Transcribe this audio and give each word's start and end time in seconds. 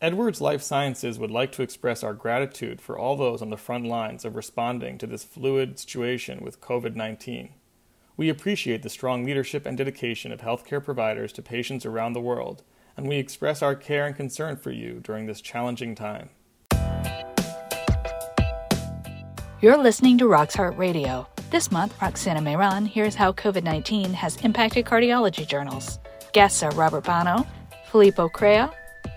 Edwards 0.00 0.40
Lifesciences 0.40 1.18
would 1.18 1.32
like 1.32 1.50
to 1.50 1.62
express 1.62 2.04
our 2.04 2.14
gratitude 2.14 2.80
for 2.80 2.96
all 2.96 3.16
those 3.16 3.42
on 3.42 3.50
the 3.50 3.56
front 3.56 3.84
lines 3.84 4.24
of 4.24 4.36
responding 4.36 4.96
to 4.96 5.08
this 5.08 5.24
fluid 5.24 5.76
situation 5.76 6.38
with 6.40 6.60
COVID 6.60 6.94
19. 6.94 7.54
We 8.16 8.28
appreciate 8.28 8.84
the 8.84 8.90
strong 8.90 9.24
leadership 9.24 9.66
and 9.66 9.76
dedication 9.76 10.30
of 10.30 10.40
healthcare 10.40 10.84
providers 10.84 11.32
to 11.32 11.42
patients 11.42 11.84
around 11.84 12.12
the 12.12 12.20
world, 12.20 12.62
and 12.96 13.08
we 13.08 13.16
express 13.16 13.60
our 13.60 13.74
care 13.74 14.06
and 14.06 14.14
concern 14.14 14.56
for 14.56 14.70
you 14.70 15.00
during 15.02 15.26
this 15.26 15.40
challenging 15.40 15.96
time. 15.96 16.30
You're 19.60 19.78
listening 19.78 20.16
to 20.18 20.26
Rox 20.26 20.56
Heart 20.56 20.76
Radio. 20.76 21.26
This 21.50 21.72
month, 21.72 22.00
Roxana 22.00 22.40
Mehran 22.40 22.86
hears 22.86 23.16
how 23.16 23.32
COVID 23.32 23.64
19 23.64 24.12
has 24.12 24.36
impacted 24.44 24.86
cardiology 24.86 25.44
journals. 25.44 25.98
Guests 26.32 26.62
are 26.62 26.70
Robert 26.72 27.02
Bonow, 27.02 27.44
Filippo 27.90 28.28
Crea, 28.28 28.68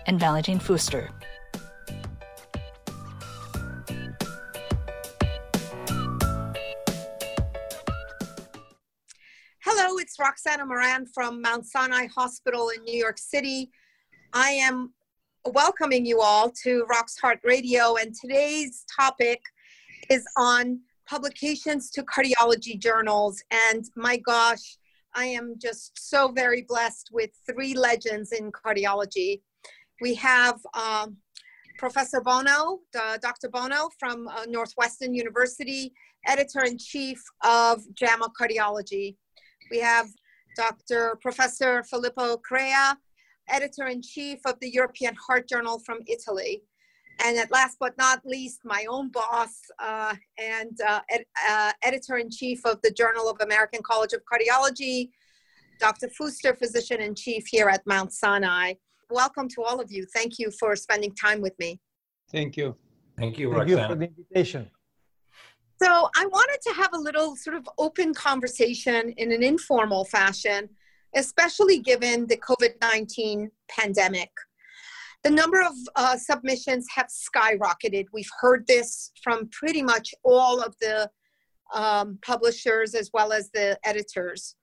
and 0.08 0.20
Valentin 0.20 0.60
Fuster. 0.60 1.10
Hello, 9.64 9.98
it's 9.98 10.18
Roxana 10.20 10.66
Mehran 10.66 11.06
from 11.14 11.42
Mount 11.42 11.66
Sinai 11.66 12.08
Hospital 12.08 12.70
in 12.70 12.84
New 12.84 12.98
York 12.98 13.18
City. 13.18 13.72
I 14.34 14.52
am 14.52 14.94
welcoming 15.46 16.06
you 16.06 16.22
all 16.22 16.52
to 16.64 16.86
Rox 16.92 17.20
Heart 17.20 17.40
Radio, 17.44 17.96
and 17.96 18.14
today's 18.14 18.86
topic 19.00 19.42
is 20.10 20.26
on 20.38 20.82
publications 21.08 21.90
to 21.92 22.04
cardiology 22.04 22.80
journals. 22.80 23.44
And 23.52 23.86
my 23.96 24.18
gosh, 24.18 24.78
I 25.14 25.26
am 25.26 25.56
just 25.58 25.92
so 25.96 26.32
very 26.32 26.62
blessed 26.68 27.10
with 27.12 27.32
three 27.50 27.74
legends 27.74 28.32
in 28.32 28.52
cardiology. 28.52 29.42
We 30.02 30.16
have 30.16 30.60
um, 30.74 31.18
Professor 31.78 32.22
Bonow, 32.22 32.80
Dr. 32.92 33.50
Bonow 33.50 33.90
from 34.00 34.28
uh, 34.28 34.46
Northwestern 34.48 35.14
University, 35.14 35.94
editor-in-chief 36.26 37.22
of 37.46 37.84
JAMA 37.94 38.30
Cardiology. 38.40 39.16
We 39.70 39.80
have 39.80 40.08
Dr. 40.58 41.20
Professor 41.22 41.84
Filippo 41.84 42.38
Crea, 42.38 42.94
editor-in-chief 43.48 44.40
of 44.46 44.60
the 44.60 44.72
European 44.72 45.14
Heart 45.16 45.48
Journal 45.48 45.80
from 45.86 46.00
Italy. 46.08 46.64
And 47.24 47.38
at 47.38 47.52
last 47.52 47.78
but 47.80 47.96
not 48.00 48.26
least, 48.26 48.62
my 48.66 48.86
own 48.90 49.12
boss 49.12 49.62
uh, 49.78 50.16
and 50.40 50.80
uh, 50.82 51.02
ed 51.12 51.26
uh, 51.48 51.74
editor-in-chief 51.84 52.66
of 52.66 52.82
the 52.82 52.92
Journal 52.92 53.30
of 53.30 53.38
American 53.42 53.82
College 53.84 54.14
of 54.14 54.22
Cardiology, 54.26 55.12
Dr. 55.80 56.08
Fuster, 56.08 56.58
physician-in-chief 56.58 57.46
here 57.48 57.70
at 57.70 57.86
Mount 57.86 58.12
Sinai 58.14 58.74
welcome 59.12 59.48
to 59.50 59.64
all 59.64 59.80
of 59.80 59.92
you. 59.92 60.06
Thank 60.14 60.40
you 60.40 60.52
for 60.60 60.76
spending 60.76 61.14
time 61.16 61.42
with 61.42 61.58
me. 61.60 61.80
Thank 62.32 62.58
you. 62.58 62.76
Thank 63.18 63.38
you, 63.38 63.50
Thank 63.50 63.60
Roxana. 63.60 63.82
you 63.82 63.88
for 63.88 63.96
the 63.96 64.06
invitation. 64.06 64.70
So 65.82 66.10
I 66.16 66.26
wanted 66.28 66.60
to 66.68 66.74
have 66.74 66.94
a 66.94 66.98
little 66.98 67.36
sort 67.36 67.56
of 67.56 67.68
open 67.78 68.14
conversation 68.14 69.14
in 69.18 69.32
an 69.32 69.44
informal 69.44 70.06
fashion, 70.06 70.70
especially 71.16 71.80
given 71.80 72.28
the 72.28 72.38
COVID-19 72.38 73.50
pandemic. 73.68 74.30
The 75.24 75.32
number 75.32 75.62
of 75.62 75.74
uh, 75.96 76.18
submissions 76.18 76.88
have 76.96 77.08
skyrocketed. 77.08 78.06
We've 78.14 78.30
heard 78.40 78.66
this 78.68 79.12
from 79.24 79.50
pretty 79.50 79.82
much 79.82 80.14
all 80.24 80.62
of 80.62 80.76
the 80.82 81.10
um, 81.74 82.20
publishers 82.22 82.96
as 82.96 83.10
well 83.14 83.32
as 83.32 83.50
the 83.52 83.78
editors. 83.84 84.56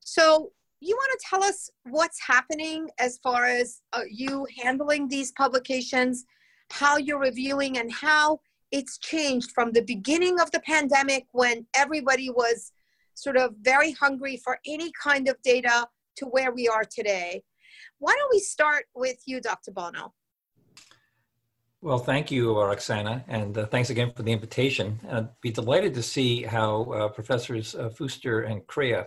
So 0.00 0.52
you 0.80 0.94
want 0.94 1.18
to 1.18 1.26
tell 1.28 1.42
us 1.42 1.70
what's 1.84 2.20
happening 2.24 2.88
as 2.98 3.18
far 3.18 3.46
as 3.46 3.82
uh, 3.92 4.02
you 4.10 4.46
handling 4.62 5.08
these 5.08 5.32
publications, 5.32 6.24
how 6.70 6.96
you're 6.96 7.20
reviewing, 7.20 7.78
and 7.78 7.92
how 7.92 8.40
it's 8.70 8.98
changed 8.98 9.50
from 9.52 9.72
the 9.72 9.82
beginning 9.82 10.38
of 10.40 10.50
the 10.50 10.60
pandemic 10.60 11.26
when 11.32 11.66
everybody 11.74 12.30
was 12.30 12.72
sort 13.14 13.36
of 13.36 13.54
very 13.62 13.92
hungry 13.92 14.36
for 14.36 14.58
any 14.66 14.92
kind 15.02 15.28
of 15.28 15.36
data 15.42 15.86
to 16.16 16.26
where 16.26 16.52
we 16.52 16.68
are 16.68 16.84
today. 16.84 17.42
Why 17.98 18.14
don't 18.16 18.30
we 18.30 18.38
start 18.38 18.84
with 18.94 19.18
you, 19.26 19.40
Dr. 19.40 19.72
Bonow? 19.72 20.12
Well, 21.80 21.98
thank 21.98 22.30
you, 22.30 22.56
Roxana, 22.60 23.24
and 23.28 23.56
uh, 23.56 23.66
thanks 23.66 23.90
again 23.90 24.12
for 24.14 24.24
the 24.24 24.32
invitation. 24.32 24.98
I'd 25.10 25.28
be 25.40 25.50
delighted 25.50 25.94
to 25.94 26.02
see 26.02 26.42
how 26.42 26.82
uh, 26.84 27.08
Professors 27.08 27.74
uh, 27.76 27.88
Fuster 27.88 28.50
and 28.50 28.66
Crea 28.66 29.04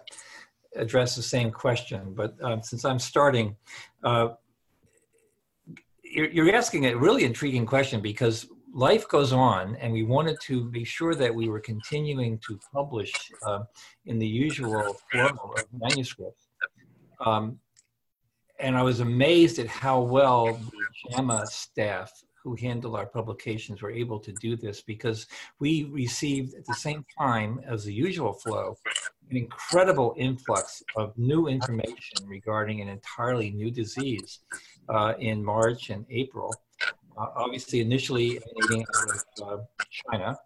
address 0.76 1.16
the 1.16 1.22
same 1.22 1.52
question, 1.52 2.14
but 2.14 2.36
um, 2.42 2.62
since 2.62 2.86
I'm 2.86 3.00
starting, 3.00 3.56
uh, 4.04 4.30
you're, 6.04 6.30
you're, 6.30 6.56
asking 6.56 6.86
a 6.86 6.96
really 6.96 7.24
intriguing 7.24 7.66
question 7.66 8.02
because 8.02 8.48
life 8.74 9.08
goes 9.08 9.34
on 9.34 9.76
and 9.78 9.92
we 9.92 10.04
wanted 10.04 10.38
to 10.44 10.64
be 10.66 10.84
sure 10.84 11.16
that 11.16 11.34
we 11.34 11.50
were 11.50 11.60
continuing 11.60 12.40
to 12.48 12.60
publish 12.74 13.14
uh, 13.46 13.60
in 14.06 14.20
the 14.20 14.28
usual 14.28 14.96
form 15.12 15.40
of 15.58 15.66
manuscripts. 15.74 16.48
Um, 17.26 17.60
and 18.60 18.78
I 18.78 18.84
was 18.84 19.00
amazed 19.00 19.60
at 19.60 19.68
how 19.68 20.02
well 20.02 20.54
the 20.54 21.16
JAMA 21.16 21.48
staff 21.48 22.12
who 22.44 22.56
handle 22.56 22.96
our 22.96 23.06
publications 23.06 23.81
were 23.81 23.92
able 23.92 24.20
to 24.20 24.31
do 24.34 24.56
this 24.56 24.81
because 24.81 25.28
we 25.60 25.84
received 25.86 26.56
at 26.56 26.66
the 26.66 26.74
same 26.74 27.06
time 27.18 27.60
as 27.68 27.86
the 27.86 27.94
usual 27.94 28.34
flow 28.34 28.78
an 29.31 29.38
incredible 29.38 30.14
influx 30.18 30.84
of 30.96 31.18
new 31.18 31.47
information 31.47 32.18
regarding 32.25 32.81
an 32.81 32.90
entirely 32.90 33.50
new 33.50 33.72
disease 33.72 34.40
uh, 34.90 35.14
in 35.19 35.44
March 35.44 35.90
and 35.90 36.06
April. 36.09 36.53
Uh, 37.18 37.28
obviously, 37.36 37.80
initially 37.80 38.40
emanating 38.59 38.86
out 38.96 39.12
of 39.42 39.59
uh, 39.59 39.64
China, 39.90 40.38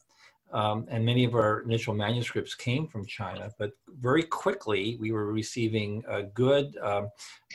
um, 0.52 0.86
and 0.90 1.04
many 1.04 1.26
of 1.26 1.34
our 1.34 1.62
initial 1.62 1.94
manuscripts 1.94 2.56
came 2.56 2.88
from 2.88 3.06
China, 3.06 3.52
but 3.58 3.72
very 4.00 4.24
quickly 4.24 4.98
we 5.00 5.12
were 5.12 5.32
receiving 5.32 6.04
uh, 6.08 6.24
good 6.34 6.78
um, 6.82 7.10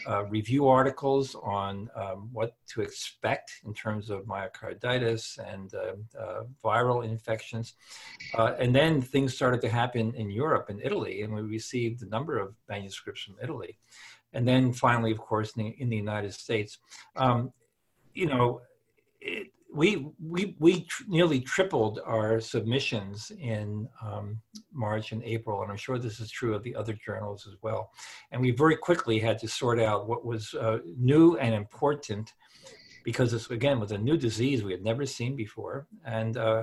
uh, 0.06 0.24
review 0.26 0.68
articles 0.68 1.36
on 1.42 1.88
um, 1.94 2.28
what 2.32 2.54
to 2.68 2.82
expect 2.82 3.52
in 3.64 3.72
terms 3.72 4.10
of 4.10 4.24
myocarditis 4.24 5.38
and 5.52 5.74
uh, 5.74 6.18
uh 6.18 6.42
viral 6.64 7.04
infections. 7.04 7.74
Uh, 8.36 8.54
and 8.58 8.74
then 8.74 9.00
things 9.00 9.34
started 9.34 9.60
to 9.60 9.68
happen 9.68 10.12
in 10.14 10.30
Europe 10.30 10.66
and 10.68 10.80
Italy, 10.82 11.22
and 11.22 11.32
we 11.32 11.42
received 11.42 12.02
a 12.02 12.08
number 12.08 12.38
of 12.38 12.54
manuscripts 12.68 13.22
from 13.22 13.36
Italy. 13.42 13.78
And 14.32 14.46
then 14.46 14.72
finally, 14.72 15.10
of 15.10 15.18
course, 15.18 15.52
in 15.56 15.64
the, 15.64 15.70
in 15.80 15.88
the 15.88 15.96
United 15.96 16.34
States. 16.34 16.78
Um, 17.16 17.52
you 18.14 18.26
know, 18.26 18.60
we 19.80 19.91
we 20.34 20.42
we 20.58 20.72
tr 20.92 21.04
nearly 21.08 21.41
tripled 21.54 21.96
our 22.16 22.30
submissions 22.54 23.16
in 23.56 23.88
um, 24.06 24.26
March 24.86 25.06
and 25.12 25.22
April, 25.36 25.56
and 25.62 25.70
I'm 25.70 25.82
sure 25.86 25.98
this 25.98 26.20
is 26.24 26.30
true 26.30 26.54
of 26.54 26.62
the 26.62 26.74
other 26.80 26.94
journals 27.06 27.41
as 27.50 27.56
well. 27.64 27.82
And 28.30 28.38
we 28.44 28.50
very 28.64 28.76
quickly 28.88 29.18
had 29.18 29.36
to 29.42 29.48
sort 29.48 29.80
out 29.88 30.00
what 30.10 30.22
was 30.32 30.42
uh, 30.54 30.78
new 31.12 31.26
and 31.44 31.52
important, 31.54 32.26
because 33.08 33.30
this 33.32 33.46
again 33.58 33.80
was 33.80 33.92
a 33.92 34.04
new 34.08 34.18
disease 34.28 34.58
we 34.62 34.76
had 34.76 34.84
never 34.91 35.06
seen 35.06 35.32
before, 35.44 35.76
and 36.18 36.36
uh, 36.36 36.62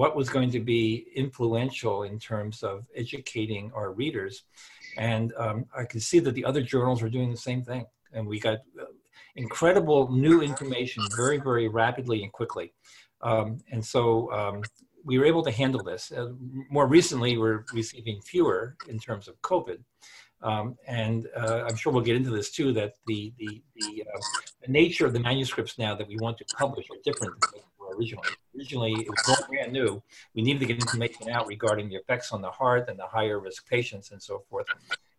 what 0.00 0.14
was 0.20 0.28
going 0.36 0.50
to 0.56 0.62
be 0.74 0.84
influential 1.24 1.96
in 2.10 2.16
terms 2.30 2.62
of 2.70 2.76
educating 3.02 3.64
our 3.78 3.90
readers. 4.02 4.34
And 4.96 5.26
um, 5.44 5.58
I 5.80 5.84
could 5.90 6.04
see 6.10 6.20
that 6.24 6.34
the 6.38 6.46
other 6.50 6.62
journals 6.72 7.00
were 7.02 7.14
doing 7.16 7.30
the 7.30 7.44
same 7.48 7.62
thing, 7.70 7.84
and 8.14 8.22
we 8.32 8.38
got 8.48 8.58
uh, 8.80 8.84
incredible 9.36 10.10
new 10.10 10.42
information 10.42 11.04
very, 11.16 11.38
very 11.38 11.68
rapidly 11.68 12.22
and 12.22 12.32
quickly. 12.32 12.72
Um, 13.20 13.58
and 13.70 13.84
so 13.84 14.32
um, 14.32 14.62
we 15.04 15.18
were 15.18 15.24
able 15.24 15.42
to 15.42 15.50
handle 15.50 15.82
this. 15.82 16.12
Uh, 16.12 16.32
more 16.70 16.86
recently, 16.86 17.38
we're 17.38 17.64
receiving 17.72 18.20
fewer 18.20 18.76
in 18.88 18.98
terms 18.98 19.28
of 19.28 19.40
COVID. 19.42 19.78
Um, 20.42 20.76
and 20.88 21.28
uh, 21.36 21.64
I'm 21.68 21.76
sure 21.76 21.92
we'll 21.92 22.02
get 22.02 22.16
into 22.16 22.30
this 22.30 22.50
too, 22.50 22.72
that 22.72 22.96
the, 23.06 23.32
the, 23.38 23.62
the, 23.76 24.04
uh, 24.12 24.18
the, 24.66 24.72
nature 24.72 25.06
of 25.06 25.12
the 25.12 25.20
manuscripts 25.20 25.78
now 25.78 25.94
that 25.94 26.08
we 26.08 26.16
want 26.16 26.36
to 26.38 26.44
publish 26.56 26.86
are 26.90 26.96
different 27.04 27.40
than 27.40 27.50
they 27.54 27.60
were 27.78 27.96
originally. 27.96 28.28
Originally, 28.56 28.92
it 28.92 29.08
was 29.08 29.28
all 29.28 29.46
brand 29.48 29.72
new. 29.72 30.02
We 30.34 30.42
needed 30.42 30.58
to 30.58 30.66
get 30.66 30.80
information 30.80 31.30
out 31.30 31.46
regarding 31.46 31.88
the 31.88 31.94
effects 31.94 32.32
on 32.32 32.42
the 32.42 32.50
heart 32.50 32.88
and 32.88 32.98
the 32.98 33.06
higher 33.06 33.38
risk 33.38 33.68
patients 33.68 34.10
and 34.10 34.20
so 34.20 34.42
forth. 34.50 34.66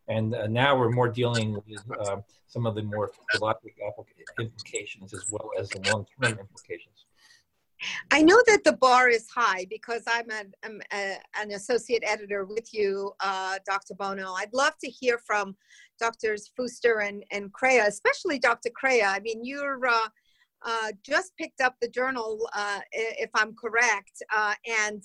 And 0.08 0.36
uh, 0.36 0.48
now 0.48 0.78
we're 0.78 0.92
more 0.92 1.08
dealing 1.08 1.54
with 1.54 1.84
uh, 2.00 2.18
some 2.48 2.66
of 2.66 2.76
the 2.76 2.84
more 2.84 3.12
physiologic 3.32 3.78
implications 4.40 5.14
as 5.14 5.32
well 5.32 5.50
as 5.58 5.70
the 5.70 5.80
long-term 5.92 6.40
implications. 6.40 7.06
I 8.12 8.22
know 8.22 8.40
that 8.48 8.64
the 8.64 8.74
bar 8.74 9.10
is 9.10 9.28
high 9.30 9.66
because 9.70 10.04
I'm 10.08 10.30
an, 10.30 10.54
I'm 10.64 10.82
a, 10.94 11.18
an 11.42 11.52
associate 11.52 12.04
editor 12.06 12.46
with 12.46 12.74
you, 12.74 13.14
uh, 13.20 13.60
Dr. 13.66 13.94
Bonow. 13.96 14.34
I'd 14.38 14.54
love 14.54 14.74
to 14.84 14.90
hear 14.90 15.20
from 15.26 15.56
Drs. 16.00 16.50
Fuster 16.58 17.08
and, 17.08 17.24
and 17.32 17.52
Crea, 17.52 17.80
especially 17.80 18.40
Dr. 18.40 18.70
Crea. 18.70 19.04
I 19.04 19.20
mean, 19.20 19.44
you're 19.44 19.86
uh, 19.86 20.08
uh, 20.66 20.92
just 21.06 21.36
picked 21.38 21.62
up 21.62 21.76
the 21.82 21.90
journal, 21.90 22.48
uh, 22.56 22.80
if 22.92 23.30
I'm 23.36 23.54
correct, 23.56 24.24
uh, 24.36 24.54
and 24.82 25.04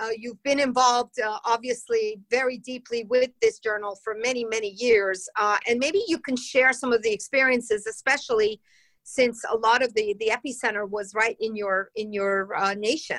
uh, 0.00 0.08
you've 0.16 0.42
been 0.42 0.58
involved, 0.58 1.20
uh, 1.20 1.38
obviously, 1.44 2.20
very 2.30 2.58
deeply 2.58 3.04
with 3.04 3.30
this 3.42 3.58
journal 3.58 3.98
for 4.02 4.14
many, 4.14 4.44
many 4.44 4.70
years. 4.70 5.28
Uh, 5.38 5.58
and 5.68 5.78
maybe 5.78 6.02
you 6.08 6.18
can 6.18 6.36
share 6.36 6.72
some 6.72 6.92
of 6.92 7.02
the 7.02 7.12
experiences, 7.12 7.86
especially 7.86 8.60
since 9.04 9.44
a 9.50 9.56
lot 9.56 9.82
of 9.82 9.92
the 9.94 10.14
the 10.20 10.30
epicenter 10.30 10.88
was 10.88 11.14
right 11.14 11.36
in 11.40 11.56
your 11.56 11.90
in 11.96 12.12
your 12.12 12.54
uh, 12.56 12.74
nation. 12.74 13.18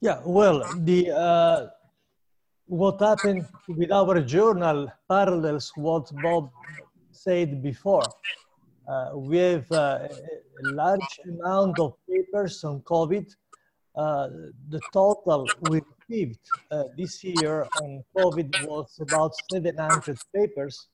Yeah, 0.00 0.20
well, 0.24 0.64
the 0.78 1.10
uh, 1.10 1.66
what 2.66 3.00
happened 3.00 3.46
with 3.68 3.92
our 3.92 4.20
journal 4.20 4.90
parallels 5.08 5.72
what 5.76 6.10
Bob 6.22 6.50
said 7.12 7.62
before. 7.62 8.08
Uh, 8.88 9.10
we 9.14 9.36
have 9.36 9.70
a 9.70 10.08
large 10.62 11.20
amount 11.26 11.78
of 11.78 11.92
papers 12.08 12.64
on 12.64 12.80
COVID. 12.80 13.26
Uh, 13.98 14.28
the 14.68 14.80
total 14.92 15.44
we 15.62 15.80
received 16.08 16.38
uh, 16.70 16.84
this 16.96 17.24
year 17.24 17.66
on 17.82 18.04
COVID 18.16 18.68
was 18.68 18.96
about 19.00 19.32
700 19.50 20.16
papers, 20.32 20.86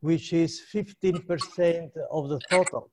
which 0.00 0.32
is 0.32 0.62
15% 0.72 1.90
of 2.10 2.30
the 2.30 2.40
total. 2.48 2.90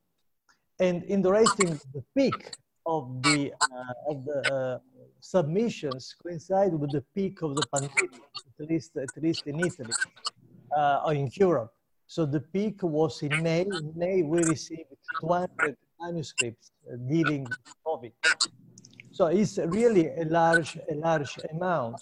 And 0.81 1.03
in 1.05 1.21
the 1.21 2.03
peak 2.17 2.51
of 2.85 3.21
the, 3.23 3.53
uh, 3.61 4.11
of 4.11 4.25
the 4.25 4.81
submissions 5.21 6.13
coincide 6.21 6.73
with 6.73 6.91
the 6.91 7.05
peak 7.15 7.41
of 7.41 7.55
the 7.55 7.65
pandemic, 7.73 8.11
at 8.59 8.69
least, 8.69 8.91
at 8.97 9.23
least 9.23 9.47
in 9.47 9.61
Italy 9.61 9.93
or 11.05 11.13
in 11.13 11.29
Europe. 11.31 11.71
So 12.07 12.25
the 12.25 12.41
peak 12.41 12.83
was 12.83 13.23
in 13.23 13.41
May. 13.41 13.61
In 13.61 13.93
May, 13.95 14.21
we 14.21 14.43
received 14.43 14.89
200 15.21 15.77
manuscripts 16.01 16.71
dealing 17.07 17.45
with 17.45 17.57
COVID. 17.87 18.11
So 19.15 19.27
it's 19.27 19.57
really 19.57 20.09
a 20.09 20.25
large, 20.25 20.75
a 20.91 20.95
large 20.95 21.39
amount. 21.49 22.01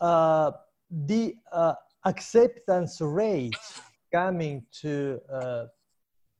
Uh, 0.00 0.50
the 0.90 1.36
uh, 1.52 1.74
acceptance 2.04 3.00
rate 3.00 3.54
coming 4.12 4.66
to 4.80 5.20
uh, 5.32 5.66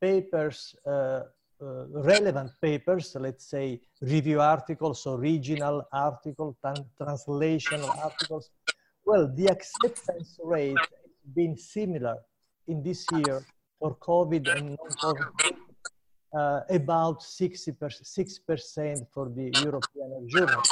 papers, 0.00 0.74
uh, 0.84 0.90
uh, 0.90 1.86
relevant 1.92 2.50
papers, 2.60 3.16
let's 3.20 3.48
say 3.48 3.80
review 4.00 4.40
articles, 4.40 5.06
original 5.06 5.84
articles, 5.92 6.56
translational 7.00 7.96
articles, 8.02 8.50
well, 9.04 9.30
the 9.36 9.46
acceptance 9.46 10.40
rate 10.42 10.76
has 10.76 11.34
been 11.36 11.56
similar 11.56 12.16
in 12.66 12.82
this 12.82 13.06
year 13.12 13.46
for 13.78 13.94
COVID 13.98 14.56
and 14.56 14.70
non-COVID, 14.70 15.56
uh, 16.34 16.60
about 16.70 17.22
60 17.22 17.72
6% 17.72 19.06
for 19.12 19.28
the 19.28 19.50
European 19.62 20.28
journal. 20.28 20.62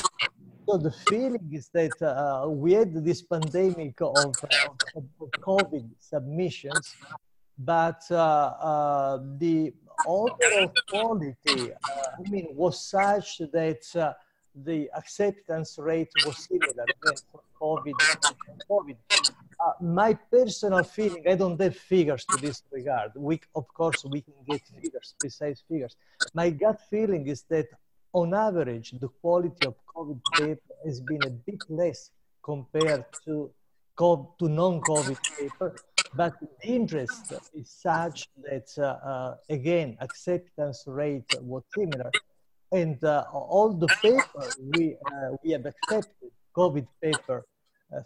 So 0.68 0.78
the 0.78 0.92
feeling 1.08 1.48
is 1.52 1.68
that 1.72 2.00
uh, 2.02 2.48
we 2.48 2.72
had 2.72 2.92
this 3.04 3.22
pandemic 3.22 4.00
of, 4.00 4.14
of, 4.16 5.04
of 5.20 5.30
COVID 5.40 5.88
submissions, 5.98 6.94
but 7.58 8.02
uh, 8.10 8.16
uh 8.16 9.18
the 9.38 9.72
overall 10.06 10.72
quality, 10.88 11.72
I 11.84 12.30
mean, 12.30 12.48
was 12.54 12.80
such 12.84 13.38
that 13.52 13.84
uh, 13.96 14.12
the 14.54 14.90
acceptance 14.96 15.78
rate 15.78 16.10
was 16.26 16.36
similar 16.48 16.86
for 17.30 17.40
COVID 17.60 17.94
and 18.48 18.62
COVID 18.70 18.96
uh, 19.64 19.72
my 19.80 20.14
personal 20.30 20.82
feeling, 20.82 21.22
I 21.28 21.34
don't 21.34 21.60
have 21.60 21.76
figures 21.76 22.24
to 22.26 22.36
this 22.40 22.62
regard. 22.70 23.12
We, 23.14 23.40
of 23.54 23.66
course, 23.68 24.04
we 24.04 24.20
can 24.22 24.34
get 24.48 24.62
figures, 24.82 25.14
precise 25.18 25.62
figures. 25.68 25.96
My 26.34 26.50
gut 26.50 26.80
feeling 26.90 27.26
is 27.28 27.42
that 27.50 27.68
on 28.12 28.34
average, 28.34 28.90
the 29.00 29.08
quality 29.08 29.66
of 29.66 29.74
COVID 29.94 30.20
paper 30.34 30.74
has 30.84 31.00
been 31.00 31.22
a 31.24 31.30
bit 31.30 31.62
less 31.68 32.10
compared 32.42 33.04
to, 33.24 33.50
to 33.98 34.48
non-COVID 34.48 35.18
paper, 35.38 35.76
but 36.14 36.34
the 36.40 36.68
interest 36.68 37.32
is 37.54 37.70
such 37.70 38.28
that, 38.42 38.68
uh, 38.78 38.82
uh, 38.82 39.36
again, 39.48 39.96
acceptance 40.00 40.84
rate 40.86 41.32
was 41.40 41.62
similar. 41.76 42.10
And 42.72 43.02
uh, 43.04 43.24
all 43.32 43.72
the 43.72 43.88
paper 44.02 44.44
we, 44.74 44.96
uh, 45.06 45.36
we 45.44 45.52
have 45.52 45.66
accepted, 45.66 46.30
COVID 46.56 46.86
paper, 47.00 47.46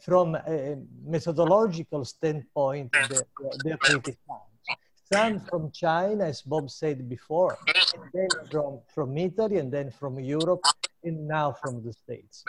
from 0.00 0.34
a 0.34 0.76
methodological 1.04 2.04
standpoint, 2.04 2.92
they're, 3.64 3.76
pretty 3.78 4.16
sound. 4.26 4.40
Some 5.12 5.40
from 5.48 5.70
China, 5.70 6.24
as 6.24 6.42
Bob 6.42 6.68
said 6.68 7.08
before, 7.08 7.56
then 8.12 8.28
from, 8.50 8.80
from 8.92 9.16
Italy, 9.16 9.58
and 9.58 9.72
then 9.72 9.90
from 9.92 10.18
Europe, 10.18 10.62
and 11.04 11.28
now 11.28 11.52
from 11.52 11.84
the 11.84 11.92
States. 11.92 12.44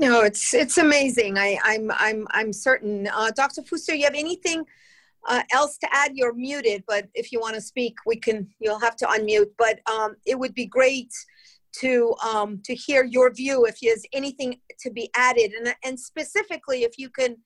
No, 0.00 0.20
it's 0.20 0.54
it's 0.54 0.78
amazing. 0.78 1.36
I, 1.38 1.58
I'm 1.64 1.90
I'm 1.90 2.28
I'm 2.30 2.52
certain. 2.52 3.08
Uh, 3.08 3.32
Dr. 3.34 3.62
Fuster, 3.62 3.98
you 3.98 4.04
have 4.04 4.14
anything 4.14 4.64
uh, 5.26 5.42
else 5.52 5.76
to 5.78 5.88
add? 5.92 6.12
You're 6.14 6.34
muted, 6.34 6.84
but 6.86 7.08
if 7.14 7.32
you 7.32 7.40
want 7.40 7.56
to 7.56 7.60
speak, 7.60 7.96
we 8.06 8.14
can. 8.14 8.48
You'll 8.60 8.78
have 8.78 8.94
to 8.96 9.06
unmute. 9.06 9.50
But 9.58 9.80
um, 9.90 10.14
it 10.24 10.38
would 10.38 10.54
be 10.54 10.66
great 10.66 11.12
to 11.80 12.14
um, 12.24 12.60
to 12.64 12.74
hear 12.74 13.04
your 13.04 13.32
view 13.32 13.66
if 13.66 13.78
there's 13.80 14.04
anything 14.12 14.60
to 14.80 14.90
be 14.90 15.10
added. 15.14 15.52
And, 15.52 15.74
and 15.84 15.98
specifically 15.98 16.82
if 16.82 16.98
you 16.98 17.10
can 17.10 17.36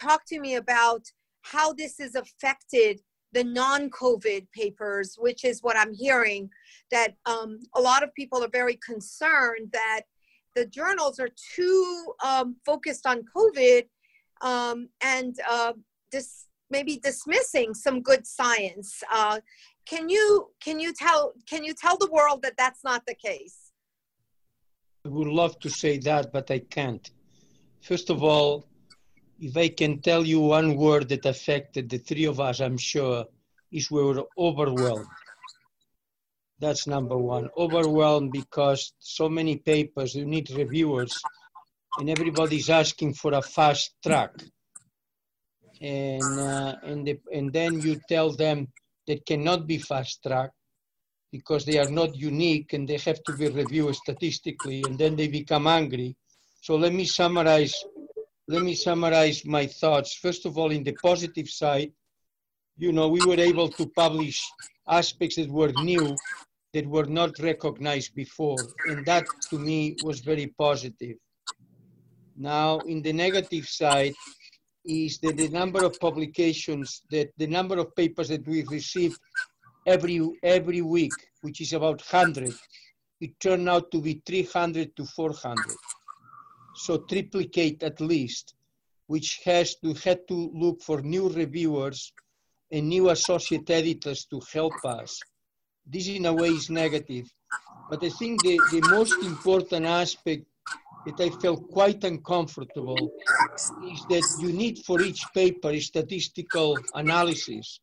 talk 0.00 0.24
to 0.26 0.40
me 0.40 0.56
about 0.56 1.02
how 1.42 1.72
this 1.72 1.96
has 1.98 2.14
affected 2.14 3.00
the 3.32 3.44
non-covid 3.44 4.46
papers 4.54 5.16
which 5.18 5.44
is 5.44 5.62
what 5.62 5.76
i'm 5.76 5.94
hearing 5.94 6.48
that 6.90 7.14
um, 7.26 7.58
a 7.74 7.80
lot 7.80 8.02
of 8.02 8.14
people 8.14 8.44
are 8.44 8.48
very 8.52 8.78
concerned 8.84 9.68
that 9.72 10.02
the 10.54 10.66
journals 10.66 11.18
are 11.18 11.30
too 11.54 12.14
um, 12.24 12.56
focused 12.64 13.06
on 13.06 13.24
covid 13.34 13.84
um, 14.42 14.88
and 15.02 15.36
uh, 15.50 15.72
this 16.10 16.46
maybe 16.72 16.98
dismissing 16.98 17.74
some 17.74 18.02
good 18.02 18.26
science. 18.26 19.02
Uh, 19.12 19.38
can 19.86 20.08
you 20.08 20.48
can 20.60 20.80
you 20.80 20.92
tell 20.92 21.32
can 21.48 21.62
you 21.62 21.74
tell 21.74 21.96
the 21.96 22.10
world 22.10 22.42
that 22.42 22.54
that's 22.56 22.82
not 22.82 23.02
the 23.06 23.14
case 23.14 23.61
I 25.04 25.08
would 25.08 25.26
love 25.26 25.58
to 25.60 25.68
say 25.68 25.98
that, 25.98 26.32
but 26.32 26.48
I 26.52 26.60
can't. 26.60 27.10
First 27.80 28.08
of 28.08 28.22
all, 28.22 28.68
if 29.40 29.56
I 29.56 29.68
can 29.68 30.00
tell 30.00 30.24
you 30.24 30.38
one 30.38 30.76
word 30.76 31.08
that 31.08 31.26
affected 31.26 31.90
the 31.90 31.98
three 31.98 32.26
of 32.26 32.38
us, 32.38 32.60
I'm 32.60 32.78
sure, 32.78 33.26
is 33.72 33.90
we 33.90 34.00
were 34.00 34.22
overwhelmed. 34.38 35.08
That's 36.60 36.86
number 36.86 37.18
one. 37.18 37.50
Overwhelmed 37.58 38.30
because 38.30 38.92
so 39.00 39.28
many 39.28 39.56
papers, 39.56 40.14
you 40.14 40.24
need 40.24 40.48
reviewers, 40.50 41.26
and 41.98 42.08
everybody's 42.08 42.70
asking 42.70 43.14
for 43.14 43.32
a 43.34 43.42
fast 43.42 43.96
track. 44.06 44.30
And, 45.80 46.38
uh, 46.38 46.76
and, 46.84 47.04
the, 47.04 47.18
and 47.32 47.52
then 47.52 47.80
you 47.80 48.00
tell 48.08 48.30
them 48.30 48.68
that 49.08 49.26
cannot 49.26 49.66
be 49.66 49.78
fast 49.78 50.22
track 50.22 50.52
because 51.32 51.64
they 51.64 51.78
are 51.78 51.90
not 51.90 52.14
unique 52.14 52.74
and 52.74 52.86
they 52.86 52.98
have 52.98 53.22
to 53.24 53.32
be 53.32 53.48
reviewed 53.48 53.96
statistically 53.96 54.82
and 54.86 54.98
then 54.98 55.16
they 55.16 55.28
become 55.28 55.66
angry. 55.66 56.14
So 56.60 56.76
let 56.76 56.92
me 56.92 57.06
summarize, 57.06 57.74
let 58.46 58.62
me 58.62 58.74
summarize 58.74 59.44
my 59.44 59.66
thoughts. 59.66 60.14
First 60.14 60.44
of 60.44 60.58
all, 60.58 60.70
in 60.70 60.84
the 60.84 60.92
positive 60.92 61.48
side, 61.48 61.90
you 62.76 62.92
know, 62.92 63.08
we 63.08 63.24
were 63.26 63.40
able 63.40 63.68
to 63.68 63.86
publish 63.86 64.46
aspects 64.88 65.36
that 65.36 65.50
were 65.50 65.72
new, 65.72 66.14
that 66.74 66.86
were 66.86 67.06
not 67.06 67.38
recognized 67.38 68.14
before. 68.14 68.58
And 68.86 69.04
that 69.06 69.26
to 69.50 69.58
me 69.58 69.96
was 70.04 70.20
very 70.20 70.48
positive. 70.58 71.16
Now, 72.36 72.78
in 72.80 73.02
the 73.02 73.12
negative 73.12 73.66
side, 73.66 74.14
is 74.84 75.18
that 75.18 75.36
the 75.36 75.48
number 75.48 75.84
of 75.84 75.98
publications, 76.00 77.02
that 77.10 77.30
the 77.36 77.46
number 77.46 77.78
of 77.78 77.94
papers 77.94 78.28
that 78.28 78.46
we 78.46 78.64
receive 78.64 79.16
every, 79.86 80.20
every 80.42 80.82
week, 80.82 81.12
which 81.42 81.60
is 81.60 81.72
about 81.72 82.00
100, 82.00 82.52
it 83.20 83.38
turned 83.38 83.68
out 83.68 83.90
to 83.90 84.00
be 84.00 84.22
300 84.24 84.96
to 84.96 85.04
400. 85.04 85.76
So 86.74 86.98
triplicate 86.98 87.82
at 87.82 88.00
least, 88.00 88.54
which 89.06 89.40
has 89.44 89.76
to 89.76 89.92
had 89.94 90.26
to 90.28 90.50
look 90.54 90.82
for 90.82 91.02
new 91.02 91.28
reviewers 91.28 92.12
and 92.70 92.88
new 92.88 93.10
associate 93.10 93.68
editors 93.68 94.24
to 94.26 94.40
help 94.52 94.72
us. 94.84 95.20
This 95.86 96.08
in 96.08 96.26
a 96.26 96.32
way 96.32 96.48
is 96.48 96.70
negative. 96.70 97.26
But 97.90 98.02
I 98.02 98.08
think 98.08 98.42
the, 98.42 98.58
the 98.70 98.80
most 98.88 99.14
important 99.22 99.84
aspect 99.84 100.46
that 101.04 101.20
I 101.20 101.30
felt 101.40 101.68
quite 101.70 102.04
uncomfortable 102.04 103.12
is 103.92 104.00
that 104.08 104.24
you 104.40 104.52
need 104.52 104.78
for 104.86 105.02
each 105.02 105.22
paper 105.34 105.70
a 105.70 105.80
statistical 105.80 106.78
analysis 106.94 107.80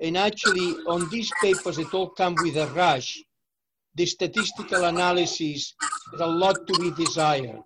and 0.00 0.16
actually, 0.16 0.76
on 0.86 1.08
these 1.10 1.30
papers 1.42 1.78
it 1.78 1.92
all 1.92 2.08
come 2.10 2.34
with 2.42 2.56
a 2.56 2.66
rush, 2.68 3.22
the 3.94 4.06
statistical 4.06 4.84
analysis 4.84 5.74
has 6.12 6.20
a 6.20 6.26
lot 6.26 6.66
to 6.66 6.78
be 6.80 6.90
desired. 6.92 7.60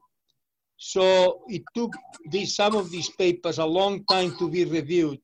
So 0.76 1.42
it 1.48 1.62
took 1.74 1.92
these, 2.30 2.56
some 2.56 2.74
of 2.74 2.90
these 2.90 3.08
papers 3.10 3.58
a 3.58 3.64
long 3.64 4.04
time 4.06 4.36
to 4.38 4.50
be 4.50 4.64
reviewed. 4.64 5.20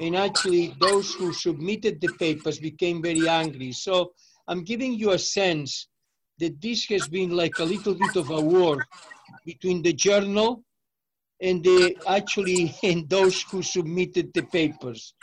And 0.00 0.16
actually, 0.16 0.74
those 0.80 1.12
who 1.14 1.32
submitted 1.32 2.00
the 2.00 2.12
papers 2.14 2.58
became 2.58 3.02
very 3.02 3.28
angry. 3.28 3.72
So 3.72 4.12
I'm 4.46 4.62
giving 4.62 4.94
you 4.94 5.12
a 5.12 5.18
sense 5.18 5.88
that 6.38 6.60
this 6.60 6.84
has 6.86 7.08
been 7.08 7.30
like 7.30 7.58
a 7.58 7.64
little 7.64 7.94
bit 7.94 8.16
of 8.16 8.30
a 8.30 8.40
war 8.40 8.78
between 9.44 9.82
the 9.82 9.92
journal 9.92 10.62
and 11.40 11.62
the 11.62 11.96
actually 12.06 12.74
and 12.82 13.08
those 13.08 13.42
who 13.42 13.62
submitted 13.62 14.32
the 14.34 14.42
papers. 14.42 15.14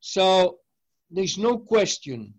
So 0.00 0.58
there's 1.10 1.36
no 1.38 1.58
question 1.58 2.34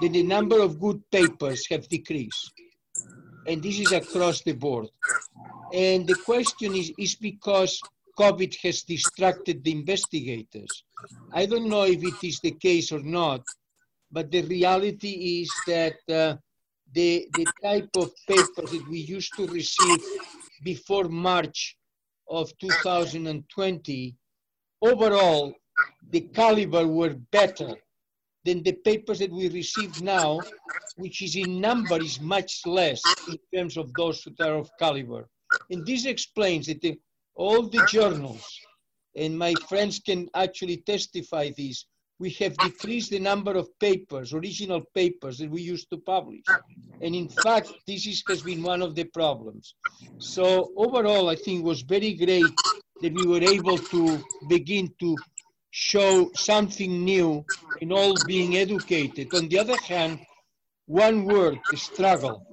that 0.00 0.12
the 0.12 0.22
number 0.22 0.60
of 0.60 0.80
good 0.80 1.02
papers 1.10 1.66
have 1.68 1.88
decreased. 1.88 2.52
And 3.46 3.62
this 3.62 3.80
is 3.80 3.92
across 3.92 4.42
the 4.42 4.52
board. 4.52 4.88
And 5.72 6.06
the 6.06 6.14
question 6.24 6.74
is, 6.74 6.92
is 6.98 7.14
because 7.16 7.80
COVID 8.18 8.54
has 8.62 8.82
distracted 8.82 9.64
the 9.64 9.72
investigators. 9.72 10.84
I 11.32 11.46
don't 11.46 11.68
know 11.68 11.84
if 11.84 12.02
it 12.02 12.26
is 12.26 12.40
the 12.40 12.52
case 12.52 12.92
or 12.92 13.00
not, 13.00 13.42
but 14.12 14.30
the 14.30 14.42
reality 14.42 15.42
is 15.42 15.50
that 15.66 15.96
uh, 16.08 16.36
the, 16.92 17.28
the 17.32 17.46
type 17.62 17.88
of 17.96 18.10
papers 18.26 18.70
that 18.70 18.86
we 18.90 18.98
used 18.98 19.34
to 19.36 19.46
receive 19.46 20.00
before 20.62 21.04
March 21.04 21.76
of 22.28 22.52
2020, 22.58 24.16
overall, 24.82 25.54
the 26.10 26.20
caliber 26.20 26.86
were 26.86 27.14
better 27.30 27.74
than 28.44 28.62
the 28.62 28.72
papers 28.72 29.18
that 29.18 29.32
we 29.32 29.48
receive 29.48 30.02
now, 30.02 30.40
which 30.96 31.22
is 31.22 31.36
in 31.36 31.60
number 31.60 32.00
is 32.00 32.20
much 32.20 32.62
less 32.66 33.02
in 33.28 33.38
terms 33.54 33.76
of 33.76 33.92
those 33.94 34.22
that 34.24 34.40
are 34.40 34.56
of 34.56 34.70
caliber. 34.78 35.28
And 35.70 35.84
this 35.86 36.06
explains 36.06 36.66
that 36.66 36.80
the, 36.80 36.98
all 37.34 37.68
the 37.68 37.84
journals, 37.86 38.58
and 39.16 39.38
my 39.38 39.54
friends 39.68 40.00
can 40.00 40.28
actually 40.34 40.78
testify 40.78 41.50
this, 41.56 41.84
we 42.18 42.30
have 42.30 42.56
decreased 42.58 43.10
the 43.10 43.18
number 43.18 43.52
of 43.56 43.66
papers, 43.78 44.34
original 44.34 44.82
papers 44.94 45.38
that 45.38 45.50
we 45.50 45.62
used 45.62 45.88
to 45.90 45.96
publish. 45.96 46.44
And 47.00 47.14
in 47.14 47.28
fact, 47.28 47.72
this 47.86 48.06
is, 48.06 48.22
has 48.28 48.42
been 48.42 48.62
one 48.62 48.82
of 48.82 48.94
the 48.94 49.04
problems. 49.04 49.74
So 50.18 50.70
overall, 50.76 51.30
I 51.30 51.34
think 51.34 51.60
it 51.60 51.64
was 51.64 51.80
very 51.80 52.12
great 52.12 52.54
that 53.00 53.14
we 53.14 53.26
were 53.26 53.42
able 53.42 53.78
to 53.78 54.22
begin 54.48 54.92
to 55.00 55.16
show 55.70 56.30
something 56.34 57.04
new 57.04 57.44
in 57.80 57.92
all 57.92 58.18
being 58.18 58.56
educated. 58.56 59.32
On 59.34 59.48
the 59.48 59.58
other 59.58 59.76
hand, 59.76 60.20
one 60.86 61.24
word, 61.24 61.58
struggle. 61.74 62.46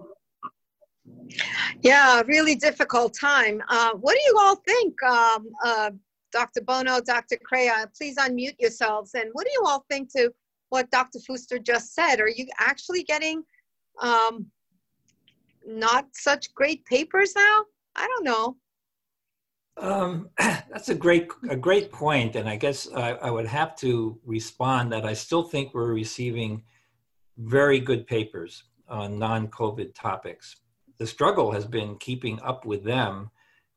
Yeah, 1.82 2.22
really 2.28 2.56
difficult 2.56 3.14
time. 3.14 3.62
Uh, 3.68 3.94
what 3.94 4.14
do 4.14 4.22
you 4.26 4.38
all 4.40 4.56
think, 4.58 5.02
um, 5.04 5.48
uh, 5.64 5.92
Dr. 6.32 6.62
Bonow, 6.62 7.04
Dr. 7.04 7.38
Crea? 7.44 7.86
Please 7.96 8.18
unmute 8.18 8.56
yourselves. 8.60 9.14
And 9.16 9.30
what 9.34 9.46
do 9.46 9.52
you 9.54 9.64
all 9.66 9.86
think 9.90 10.12
to 10.14 10.32
what 10.70 10.90
Dr. 10.92 11.20
Fuster 11.20 11.62
just 11.62 11.94
said? 11.94 12.20
Are 12.20 12.30
you 12.30 12.48
actually 12.60 13.04
getting 13.04 13.44
um, 14.02 14.46
not 15.66 16.08
such 16.14 16.54
great 16.54 16.86
papers 16.86 17.34
now? 17.36 17.66
I 17.96 18.08
don't 18.08 18.24
know. 18.24 18.58
Um, 19.80 20.30
that's 20.40 20.90
a 20.90 20.96
great 20.96 21.30
a 21.50 21.56
great 21.56 21.92
point, 21.92 22.36
and 22.36 22.50
I 22.50 22.56
guess 22.56 22.88
I, 22.94 23.12
I, 23.14 23.32
would 23.32 23.46
have 23.46 23.76
to 23.78 24.20
respond 24.26 24.92
that 24.92 25.06
I 25.06 25.14
still 25.14 25.44
think 25.44 25.74
we're 25.74 25.94
receiving 25.94 26.64
very 27.38 27.80
good 27.80 28.08
papers 28.08 28.64
on 28.88 29.20
non-COVID 29.20 29.94
topics. 29.94 30.56
The 30.98 31.06
struggle 31.06 31.52
has 31.52 31.66
been 31.66 31.98
keeping 31.98 32.40
up 32.42 32.66
with 32.66 32.84
them 32.84 33.30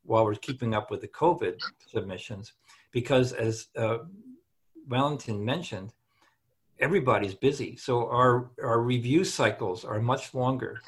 while 0.03 0.25
we're 0.25 0.35
keeping 0.35 0.73
up 0.73 0.89
with 0.89 1.01
the 1.01 1.07
COVID 1.07 1.61
submissions, 1.85 2.53
because 2.91 3.33
as 3.33 3.67
uh, 3.77 3.99
Valentin 4.87 5.45
mentioned, 5.45 5.93
everybody's 6.79 7.35
busy. 7.35 7.75
So 7.75 8.09
our 8.09 8.49
our 8.63 8.81
review 8.81 9.23
cycles 9.23 9.85
are 9.85 10.01
much 10.01 10.33
longer 10.33 10.81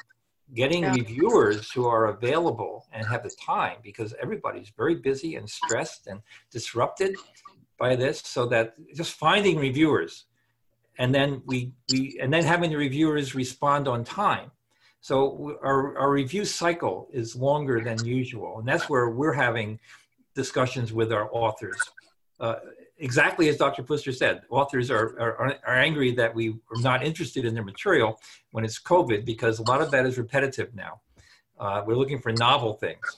getting 0.52 0.82
yeah. 0.82 0.92
reviewers 0.92 1.70
who 1.70 1.86
are 1.86 2.06
available 2.06 2.86
and 2.92 3.06
have 3.06 3.22
the 3.22 3.30
time 3.30 3.76
because 3.82 4.14
everybody's 4.20 4.70
very 4.76 4.96
busy 4.96 5.36
and 5.36 5.48
stressed 5.48 6.06
and 6.06 6.20
disrupted 6.50 7.16
by 7.78 7.96
this 7.96 8.20
so 8.20 8.46
that 8.46 8.74
just 8.94 9.14
finding 9.14 9.58
reviewers 9.58 10.26
and 10.98 11.14
then 11.14 11.42
we, 11.46 11.72
we 11.90 12.18
and 12.20 12.32
then 12.32 12.44
having 12.44 12.70
the 12.70 12.76
reviewers 12.76 13.34
respond 13.34 13.88
on 13.88 14.04
time 14.04 14.50
so 15.00 15.58
our, 15.62 15.98
our 15.98 16.10
review 16.10 16.44
cycle 16.44 17.08
is 17.12 17.34
longer 17.34 17.80
than 17.80 18.04
usual 18.04 18.58
and 18.58 18.68
that's 18.68 18.88
where 18.88 19.10
we're 19.10 19.32
having 19.32 19.78
discussions 20.34 20.92
with 20.92 21.10
our 21.12 21.28
authors 21.32 21.80
uh, 22.40 22.56
exactly 22.98 23.48
as 23.48 23.56
Dr. 23.56 23.82
Fuster 23.82 24.14
said, 24.14 24.42
authors 24.50 24.90
are, 24.90 25.18
are, 25.20 25.56
are, 25.66 25.76
angry 25.76 26.12
that 26.12 26.34
we 26.34 26.50
are 26.50 26.80
not 26.80 27.04
interested 27.04 27.44
in 27.44 27.54
their 27.54 27.64
material 27.64 28.20
when 28.52 28.64
it's 28.64 28.80
COVID 28.80 29.24
because 29.24 29.58
a 29.58 29.62
lot 29.64 29.80
of 29.80 29.90
that 29.90 30.06
is 30.06 30.18
repetitive 30.18 30.74
now. 30.74 31.00
Uh, 31.58 31.82
we're 31.86 31.96
looking 31.96 32.20
for 32.20 32.32
novel 32.32 32.74
things 32.74 33.16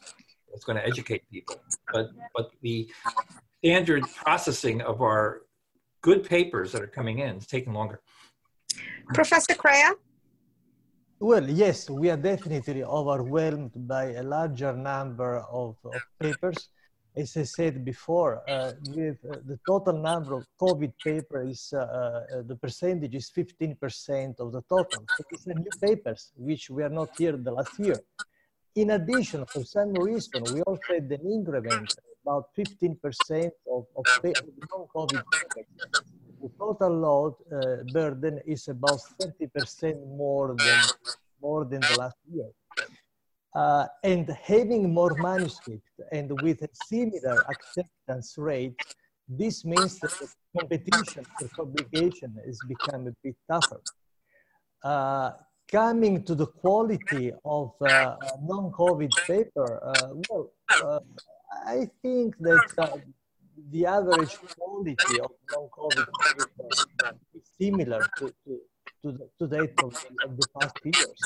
that's 0.51 0.65
going 0.65 0.77
to 0.77 0.87
educate 0.87 1.23
people. 1.31 1.57
But, 1.93 2.11
but 2.35 2.51
the 2.63 2.91
standard 3.59 4.05
processing 4.15 4.81
of 4.83 5.03
our 5.03 5.43
good 6.03 6.25
papers 6.25 6.73
that 6.73 6.83
are 6.83 6.87
coming 6.87 7.19
in 7.19 7.37
is 7.37 7.47
taking 7.47 7.73
longer. 7.73 8.01
Professor 9.15 9.55
Crea? 9.55 9.93
Well, 11.19 11.49
yes, 11.49 11.89
we 11.89 12.11
are 12.11 12.17
definitely 12.17 12.85
overwhelmed 12.85 13.73
by 13.75 14.13
a 14.13 14.23
larger 14.23 14.75
number 14.75 15.39
of, 15.51 15.77
of 15.85 15.95
papers 16.21 16.69
as 17.17 17.37
I 17.37 17.45
said 17.45 17.85
before, 17.85 18.43
uh, 18.49 18.73
with 18.95 19.17
uh, 19.25 19.37
the 19.47 19.59
total 19.67 19.95
number 19.95 20.35
of 20.35 20.47
COVID 20.61 20.93
papers, 21.03 21.73
uh, 21.73 22.43
the 22.47 22.57
percentage 22.57 23.15
is 23.15 23.31
15% 23.31 24.39
of 24.39 24.53
the 24.53 24.63
total. 24.69 25.05
So 25.39 25.53
new 25.53 25.71
papers, 25.81 26.33
which 26.37 26.69
we 26.69 26.83
are 26.83 26.91
not 26.91 27.09
here 27.17 27.33
the 27.33 27.51
last 27.51 27.79
year. 27.79 27.99
In 28.75 28.91
addition, 28.91 29.47
for 29.47 29.65
some 29.65 29.95
reason, 29.95 30.43
we 30.53 30.61
also 30.63 30.83
had 30.91 31.11
an 31.11 31.25
increment 31.33 31.95
about 32.23 32.49
15% 32.55 33.51
of, 33.73 33.87
of 33.97 34.05
non-COVID 34.23 35.23
papers. 35.33 35.67
The 36.43 36.51
total 36.59 36.93
load 37.01 37.35
uh, 37.51 37.83
burden 37.93 38.41
is 38.45 38.69
about 38.69 39.01
30% 39.23 40.07
more 40.19 40.55
than, 40.59 40.81
more 41.41 41.65
than 41.65 41.81
the 41.81 41.97
last 41.99 42.19
year 42.31 42.51
uh, 43.57 43.87
and 44.05 44.29
having 44.43 44.93
more 44.93 45.15
manuscripts 45.15 45.95
and 46.13 46.31
with 46.43 46.61
a 46.63 46.69
similar 46.85 47.37
acceptance 47.49 48.35
rate, 48.37 48.79
this 49.27 49.65
means 49.65 49.99
that 50.01 50.13
the 50.21 50.29
competition 50.59 51.25
for 51.39 51.49
publication 51.57 52.37
has 52.45 52.59
become 52.69 53.07
a 53.07 53.15
bit 53.25 53.35
tougher. 53.51 53.81
Uh, 54.85 55.31
coming 55.69 56.23
to 56.23 56.35
the 56.35 56.47
quality 56.47 57.33
of 57.45 57.73
uh, 57.81 58.17
non-COVID 58.43 59.13
paper, 59.27 59.69
uh, 59.83 60.09
well, 60.29 60.53
uh, 60.85 61.01
I 61.67 61.89
think 62.03 62.37
that 62.39 62.69
uh, 62.77 62.99
the 63.71 63.87
average 63.87 64.37
quality 64.55 65.21
of 65.25 65.31
non-COVID 65.51 66.07
paper 66.21 66.47
is 67.35 67.45
similar 67.61 68.07
to, 68.19 68.27
to, 68.45 68.61
to, 69.03 69.13
the, 69.13 69.29
to 69.39 69.47
that 69.47 69.73
of, 69.83 70.07
of 70.25 70.37
the 70.37 70.47
past 70.61 70.79
years. 70.85 71.21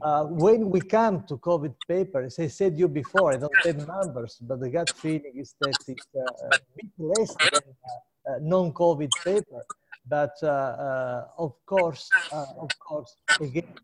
Uh, 0.00 0.24
when 0.24 0.70
we 0.70 0.80
come 0.80 1.24
to 1.24 1.36
COVID 1.36 1.74
paper, 1.88 2.22
as 2.22 2.38
I 2.38 2.46
said 2.46 2.78
you 2.78 2.88
before, 2.88 3.32
I 3.32 3.36
don't 3.36 3.64
have 3.64 3.86
numbers, 3.86 4.38
but 4.40 4.60
the 4.60 4.70
gut 4.70 4.90
feeling 4.90 5.32
is 5.36 5.54
that 5.60 5.74
it's 5.88 6.06
uh, 6.16 6.46
a 6.52 6.58
bit 6.76 6.90
less 6.98 7.34
than 7.34 7.62
uh, 7.62 8.30
uh 8.30 8.38
non-COVID 8.40 9.10
paper. 9.24 9.62
But 10.08 10.36
uh, 10.42 10.46
uh, 10.46 11.28
of 11.38 11.52
course, 11.66 12.08
of 12.32 12.70
course, 12.78 13.16
again, 13.40 13.74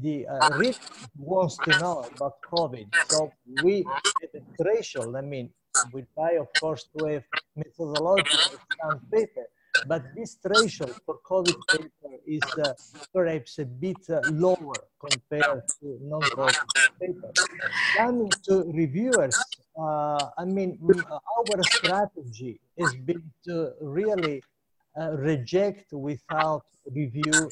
the 0.00 0.26
uh, 0.26 0.72
wants 1.18 1.56
to 1.58 1.70
know 1.78 2.06
about 2.16 2.34
COVID. 2.52 2.86
So 3.08 3.32
we 3.62 3.84
have 4.22 4.30
a 4.34 4.62
threshold. 4.62 5.16
I 5.16 5.20
mean, 5.20 5.50
we 5.92 6.04
try, 6.14 6.36
of 6.36 6.48
course, 6.58 6.86
to 6.96 7.04
have 7.06 7.24
methodological 7.56 8.58
paper, 9.12 9.46
but 9.86 10.02
this 10.16 10.36
threshold 10.42 10.96
for 11.04 11.18
COVID 11.24 11.56
paper 11.70 12.14
is 12.26 12.42
uh, 12.58 12.72
perhaps 13.12 13.58
a 13.58 13.64
bit 13.64 13.96
uh, 14.08 14.20
lower 14.32 14.74
compared 14.98 15.62
to 15.80 15.98
non-COVID 16.02 16.66
paper. 17.00 17.32
Coming 17.96 18.30
to 18.46 18.64
reviewers, 18.72 19.36
uh, 19.78 20.30
I 20.38 20.44
mean, 20.44 20.78
our 21.36 21.62
strategy 21.64 22.60
has 22.78 22.94
been 22.94 23.22
to 23.46 23.72
really 23.80 24.42
uh, 25.00 25.12
reject 25.12 25.92
without 25.92 26.64
review 26.86 27.48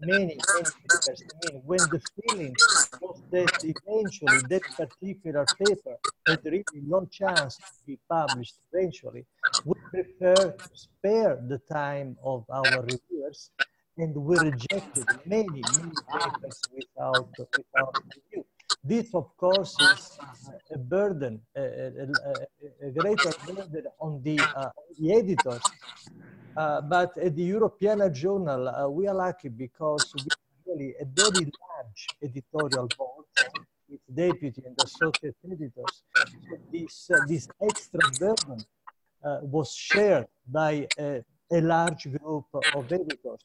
many, 0.00 0.36
many 0.54 0.64
papers. 0.88 1.22
I 1.22 1.52
mean, 1.52 1.62
when 1.64 1.78
the 1.78 2.00
feeling 2.16 2.54
was 3.00 3.22
that 3.30 3.64
eventually 3.64 4.38
that 4.48 4.62
particular 4.76 5.44
paper 5.64 5.96
had 6.26 6.40
really 6.44 6.64
no 6.86 7.06
chance 7.10 7.56
to 7.56 7.86
be 7.86 7.98
published 8.08 8.56
eventually, 8.72 9.26
we 9.64 9.74
prefer 9.90 10.34
to 10.34 10.68
spare 10.74 11.40
the 11.48 11.60
time 11.72 12.16
of 12.24 12.44
our 12.50 12.82
reviewers 12.82 13.50
and 13.98 14.14
we 14.16 14.38
rejected 14.38 15.04
many, 15.26 15.46
many 15.46 15.92
papers 16.12 16.62
without, 16.74 17.28
without 17.38 17.96
review. 18.14 18.44
This, 18.82 19.14
of 19.14 19.36
course, 19.36 19.76
is 19.80 20.18
a 20.72 20.78
burden, 20.78 21.40
a, 21.54 21.60
a, 21.60 22.86
a 22.86 22.90
greater 22.92 23.32
burden 23.46 23.84
on 24.00 24.22
the, 24.22 24.40
uh, 24.56 24.70
the 24.98 25.12
editors 25.12 25.62
uh, 26.56 26.80
but 26.80 27.16
at 27.18 27.36
the 27.36 27.50
Europeana 27.50 28.12
Journal, 28.12 28.68
uh, 28.68 28.88
we 28.88 29.06
are 29.06 29.14
lucky 29.14 29.48
because 29.48 30.12
we 30.16 30.30
really 30.70 30.94
a 31.00 31.04
very 31.04 31.46
large 31.62 32.08
editorial 32.22 32.88
board 32.96 33.24
with 33.88 34.00
deputy 34.14 34.62
and 34.66 34.76
associate 34.82 35.34
editors. 35.44 36.02
This, 36.72 37.10
uh, 37.12 37.18
this 37.26 37.48
extra 37.60 38.00
burden 38.18 38.64
uh, 39.24 39.38
was 39.42 39.74
shared 39.74 40.26
by 40.46 40.86
a, 40.98 41.22
a, 41.52 41.60
large 41.60 42.04
group 42.10 42.46
of 42.74 42.92
editors. 42.92 43.44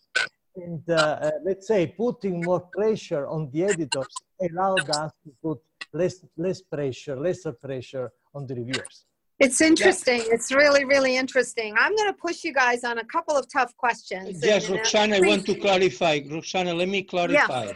and 0.55 0.83
uh, 0.89 0.95
uh, 0.95 1.31
let's 1.43 1.67
say 1.67 1.87
putting 1.87 2.41
more 2.41 2.61
pressure 2.61 3.27
on 3.27 3.49
the 3.51 3.63
editors 3.63 4.07
allowed 4.49 4.89
us 4.89 5.11
to 5.23 5.31
put 5.41 5.59
less 5.93 6.23
less 6.37 6.61
pressure, 6.61 7.15
lesser 7.15 7.53
pressure 7.53 8.11
on 8.33 8.45
the 8.47 8.55
reviewers. 8.55 9.05
It's 9.39 9.59
interesting. 9.59 10.19
Yeah. 10.19 10.33
It's 10.35 10.51
really, 10.51 10.85
really 10.85 11.17
interesting. 11.17 11.75
I'm 11.77 11.95
going 11.95 12.11
to 12.13 12.17
push 12.17 12.43
you 12.43 12.53
guys 12.53 12.83
on 12.83 12.99
a 12.99 13.05
couple 13.05 13.35
of 13.35 13.45
tough 13.51 13.75
questions. 13.75 14.39
Yes, 14.41 14.69
uh, 14.69 14.75
Roxana, 14.75 15.17
I 15.17 15.19
want 15.19 15.45
to 15.47 15.55
clarify. 15.55 16.21
Roxana, 16.29 16.73
let 16.73 16.87
me 16.87 17.03
clarify. 17.03 17.65
Yeah. 17.65 17.73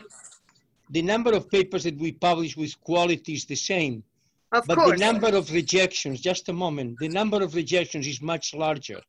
The 0.89 1.01
number 1.01 1.34
of 1.34 1.50
papers 1.50 1.84
that 1.84 1.98
we 1.98 2.13
publish 2.13 2.56
with 2.56 2.80
quality 2.82 3.34
is 3.34 3.46
the 3.46 3.56
same. 3.56 4.04
Of 4.51 4.66
but 4.66 4.78
course. 4.78 4.92
the 4.92 5.06
number 5.06 5.28
of 5.28 5.51
rejections, 5.51 6.22
just 6.22 6.50
a 6.50 6.54
moment, 6.54 6.98
the 7.00 7.10
number 7.10 7.44
of 7.44 7.54
rejections 7.54 8.08
is 8.08 8.22
much 8.22 8.56
larger. 8.56 9.00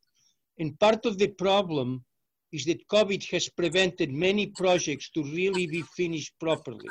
And 0.59 0.79
part 0.79 1.05
of 1.05 1.17
the 1.17 1.29
problem 1.29 2.03
is 2.51 2.65
that 2.65 2.87
COVID 2.89 3.27
has 3.31 3.49
prevented 3.49 4.11
many 4.11 4.47
projects 4.47 5.09
to 5.11 5.23
really 5.23 5.65
be 5.65 5.81
finished 5.95 6.33
properly. 6.39 6.89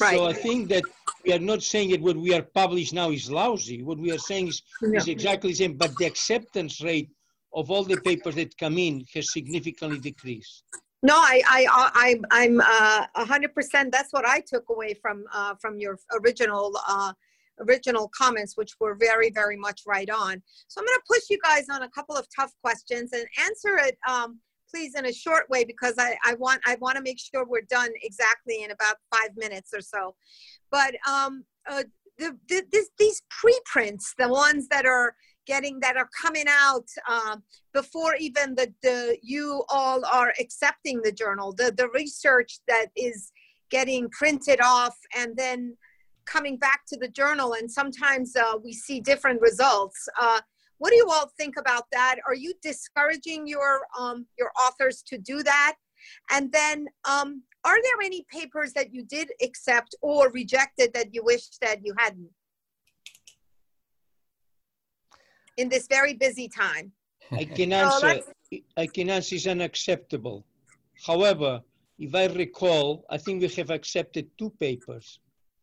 Right. 0.00 0.16
So 0.16 0.26
I 0.26 0.32
think 0.32 0.68
that 0.68 0.84
we 1.26 1.32
are 1.32 1.38
not 1.38 1.62
saying 1.62 1.90
that 1.90 2.00
what 2.00 2.16
we 2.16 2.32
are 2.32 2.42
published 2.42 2.94
now 2.94 3.10
is 3.10 3.30
lousy. 3.30 3.82
What 3.82 3.98
we 3.98 4.12
are 4.12 4.18
saying 4.18 4.48
is, 4.48 4.62
Yeah. 4.80 4.98
is 5.00 5.08
exactly 5.08 5.50
the 5.50 5.56
same, 5.56 5.74
but 5.76 5.96
the 5.96 6.06
acceptance 6.06 6.80
rate 6.80 7.10
of 7.52 7.70
all 7.70 7.84
the 7.84 8.00
papers 8.02 8.36
that 8.36 8.56
come 8.56 8.78
in 8.78 9.04
has 9.14 9.32
significantly 9.32 9.98
decreased. 9.98 10.62
No, 11.02 11.14
I, 11.14 11.42
I, 11.46 11.66
I, 11.94 12.20
I'm 12.30 12.60
uh, 12.60 13.06
a 13.14 13.24
hundred 13.24 13.54
percent. 13.54 13.92
That's 13.92 14.12
what 14.12 14.26
I 14.26 14.40
took 14.40 14.64
away 14.70 14.94
from 14.94 15.24
uh, 15.32 15.54
from 15.60 15.78
your 15.78 15.98
original 16.20 16.72
uh, 16.88 17.12
original 17.60 18.10
comments, 18.16 18.56
which 18.56 18.72
were 18.80 18.94
very, 18.94 19.30
very 19.30 19.56
much 19.56 19.82
right 19.86 20.10
on. 20.10 20.42
So 20.68 20.80
I'm 20.80 20.86
going 20.86 20.98
to 20.98 21.02
push 21.08 21.22
you 21.30 21.38
guys 21.42 21.66
on 21.70 21.82
a 21.82 21.90
couple 21.90 22.16
of 22.16 22.26
tough 22.34 22.52
questions 22.62 23.12
and 23.12 23.26
answer 23.46 23.78
it, 23.78 23.96
um, 24.08 24.40
please, 24.70 24.94
in 24.94 25.06
a 25.06 25.12
short 25.12 25.48
way 25.50 25.64
because 25.64 25.94
I, 25.98 26.16
I 26.24 26.34
want 26.34 26.60
I 26.66 26.76
want 26.80 26.96
to 26.96 27.02
make 27.02 27.18
sure 27.18 27.44
we're 27.44 27.62
done 27.62 27.90
exactly 28.02 28.62
in 28.62 28.70
about 28.70 28.96
five 29.14 29.30
minutes 29.36 29.72
or 29.74 29.80
so. 29.80 30.14
But 30.70 30.94
um, 31.08 31.44
uh, 31.68 31.84
the, 32.18 32.36
the, 32.48 32.62
this, 32.72 32.90
these 32.98 33.22
preprints, 33.30 34.14
the 34.18 34.28
ones 34.28 34.68
that 34.68 34.86
are 34.86 35.14
getting 35.46 35.80
that 35.80 35.96
are 35.96 36.08
coming 36.20 36.44
out 36.48 36.86
um, 37.08 37.42
before 37.72 38.14
even 38.16 38.54
the, 38.54 38.72
the 38.82 39.16
you 39.22 39.64
all 39.68 40.04
are 40.04 40.34
accepting 40.40 41.00
the 41.02 41.12
journal 41.12 41.52
the 41.52 41.72
the 41.76 41.88
research 41.94 42.58
that 42.68 42.86
is 42.96 43.32
getting 43.70 44.08
printed 44.10 44.60
off 44.62 44.96
and 45.16 45.36
then 45.36 45.76
coming 46.26 46.56
back 46.56 46.80
to 46.86 46.98
the 46.98 47.08
journal 47.08 47.54
and 47.54 47.70
sometimes 47.70 48.34
uh, 48.36 48.56
we 48.62 48.72
see 48.72 49.00
different 49.00 49.40
results 49.40 50.08
uh, 50.20 50.40
what 50.78 50.90
do 50.90 50.96
you 50.96 51.08
all 51.10 51.30
think 51.38 51.56
about 51.58 51.84
that 51.92 52.16
are 52.26 52.34
you 52.34 52.52
discouraging 52.62 53.46
your 53.46 53.80
um, 53.98 54.26
your 54.38 54.50
authors 54.66 55.02
to 55.02 55.18
do 55.18 55.42
that 55.42 55.76
and 56.30 56.52
then 56.52 56.86
um, 57.08 57.42
are 57.64 57.82
there 57.82 58.00
any 58.04 58.24
papers 58.30 58.72
that 58.72 58.92
you 58.94 59.04
did 59.04 59.30
accept 59.42 59.94
or 60.02 60.30
rejected 60.30 60.92
that 60.94 61.14
you 61.14 61.22
wish 61.24 61.48
that 61.60 61.84
you 61.84 61.94
hadn't 61.98 62.30
in 65.56 65.68
this 65.68 65.86
very 65.86 66.14
busy 66.14 66.48
time. 66.48 66.92
I 67.32 67.44
can 67.56 67.72
answer, 67.72 68.06
let's- 68.06 68.30
I 68.76 68.86
can 68.86 69.10
answer 69.10 69.34
is 69.34 69.46
unacceptable. 69.46 70.44
However, 71.04 71.60
if 71.98 72.14
I 72.14 72.26
recall, 72.26 73.04
I 73.10 73.18
think 73.18 73.42
we 73.42 73.48
have 73.48 73.70
accepted 73.70 74.28
two 74.38 74.50
papers 74.60 75.18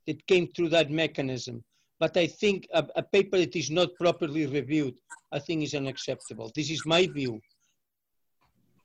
that 0.08 0.25
came 0.27 0.48
through 0.48 0.70
that 0.70 0.91
mechanism. 0.91 1.63
But 2.03 2.17
I 2.17 2.27
think 2.27 2.67
a, 2.74 2.86
a 2.98 3.01
paper 3.01 3.38
that 3.38 3.55
is 3.55 3.72
not 3.72 3.95
properly 3.95 4.45
reviewed, 4.45 4.95
I 5.31 5.39
think 5.39 5.63
is 5.63 5.74
unacceptable. 5.74 6.51
This 6.53 6.69
is 6.69 6.86
my 6.86 7.07
view. 7.07 7.39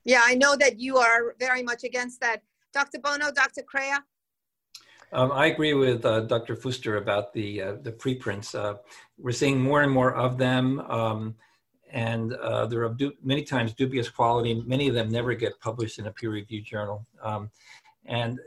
Yeah, 0.04 0.22
I 0.22 0.36
know 0.36 0.54
that 0.54 0.78
you 0.78 0.98
are 0.98 1.34
very 1.40 1.64
much 1.64 1.82
against 1.82 2.20
that. 2.20 2.42
Dr. 2.72 3.00
Bonow, 3.00 3.34
Dr. 3.34 3.62
Crea? 3.62 3.98
Um, 5.12 5.32
I 5.32 5.46
agree 5.46 5.74
with 5.74 6.04
uh, 6.04 6.20
Dr. 6.34 6.54
Fuster 6.54 6.98
about 6.98 7.32
the 7.32 7.48
uh, 7.60 7.72
the 7.82 7.90
preprints. 7.90 8.54
Uh, 8.54 8.74
we're 9.18 9.38
seeing 9.42 9.58
more 9.60 9.82
and 9.82 9.90
more 9.90 10.14
of 10.14 10.38
them, 10.38 10.78
um, 10.82 11.34
and 11.90 12.34
uh, 12.34 12.66
they're 12.66 12.84
of 12.84 13.02
many 13.24 13.42
times 13.42 13.74
dubious 13.74 14.08
quality. 14.08 14.62
Many 14.64 14.86
of 14.86 14.94
them 14.94 15.08
never 15.08 15.34
get 15.34 15.58
published 15.58 15.98
in 15.98 16.06
a 16.06 16.12
peer-reviewed 16.12 16.64
journal, 16.64 17.04
um, 17.20 17.50
and 18.04 18.38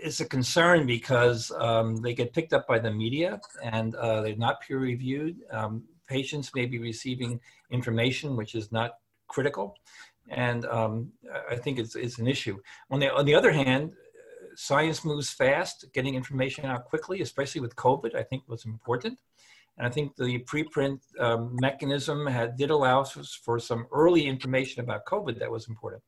it's 0.00 0.20
a 0.20 0.24
concern 0.24 0.86
because 0.86 1.50
um, 1.58 1.96
they 1.96 2.14
get 2.14 2.32
picked 2.32 2.52
up 2.52 2.66
by 2.66 2.78
the 2.78 2.90
media 2.90 3.40
and 3.62 3.94
uh, 3.94 4.20
they're 4.22 4.36
not 4.36 4.60
peer-reviewed. 4.60 5.36
Um, 5.50 5.84
patients 6.06 6.52
may 6.54 6.66
be 6.66 6.78
receiving 6.78 7.40
information 7.70 8.36
which 8.36 8.54
is 8.54 8.72
not 8.72 8.92
critical, 9.26 9.76
and 10.28 10.64
um, 10.66 11.12
I 11.50 11.56
think 11.56 11.78
it's 11.78 11.94
it's 11.96 12.18
an 12.18 12.26
issue. 12.26 12.58
On 12.90 12.98
the 13.00 13.12
on 13.12 13.24
the 13.24 13.34
other 13.34 13.52
hand 13.52 13.92
science 14.58 15.04
moves 15.04 15.30
fast, 15.30 15.84
getting 15.92 16.16
information 16.16 16.64
out 16.64 16.84
quickly, 16.84 17.20
especially 17.20 17.60
with 17.60 17.76
COVID, 17.76 18.16
I 18.16 18.24
think 18.24 18.42
was 18.48 18.64
important. 18.64 19.16
And 19.78 19.86
I 19.86 19.90
think 19.90 20.16
the 20.16 20.40
preprint 20.40 20.98
um, 21.20 21.56
mechanism 21.60 22.26
had, 22.26 22.56
did 22.56 22.70
allow 22.70 23.04
for 23.04 23.60
some 23.60 23.86
early 23.92 24.26
information 24.26 24.82
about 24.82 25.06
COVID 25.06 25.38
that 25.38 25.48
was 25.48 25.68
important. 25.68 26.02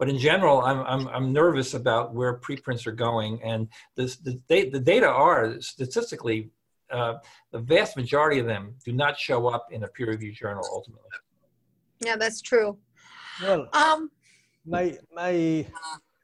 But 0.00 0.08
in 0.08 0.18
general, 0.18 0.62
I'm, 0.62 0.80
I'm, 0.92 1.04
I'm 1.08 1.30
nervous 1.30 1.74
about 1.74 2.14
where 2.14 2.32
preprints 2.46 2.86
are 2.86 2.98
going. 3.08 3.32
And 3.42 3.68
this, 3.96 4.16
the, 4.16 4.40
the 4.48 4.80
data 4.80 5.06
are 5.06 5.60
statistically, 5.60 6.38
uh, 6.90 7.14
the 7.52 7.58
vast 7.58 7.98
majority 7.98 8.38
of 8.40 8.46
them 8.46 8.74
do 8.82 8.92
not 8.92 9.18
show 9.18 9.46
up 9.54 9.64
in 9.70 9.84
a 9.84 9.88
peer 9.88 10.08
reviewed 10.08 10.36
journal 10.36 10.64
ultimately. 10.72 11.10
Yeah, 12.02 12.16
that's 12.16 12.40
true. 12.40 12.78
Well, 13.42 13.68
Um, 13.74 14.10
my 14.64 14.96
my 15.14 15.66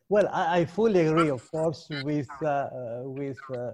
well, 0.08 0.26
I, 0.32 0.60
I 0.60 0.64
fully 0.64 1.00
agree, 1.06 1.30
of 1.30 1.42
course, 1.50 1.86
with 2.02 2.28
uh, 2.42 2.46
uh, 2.46 3.02
with 3.04 3.38
uh, 3.50 3.56
uh, 3.56 3.72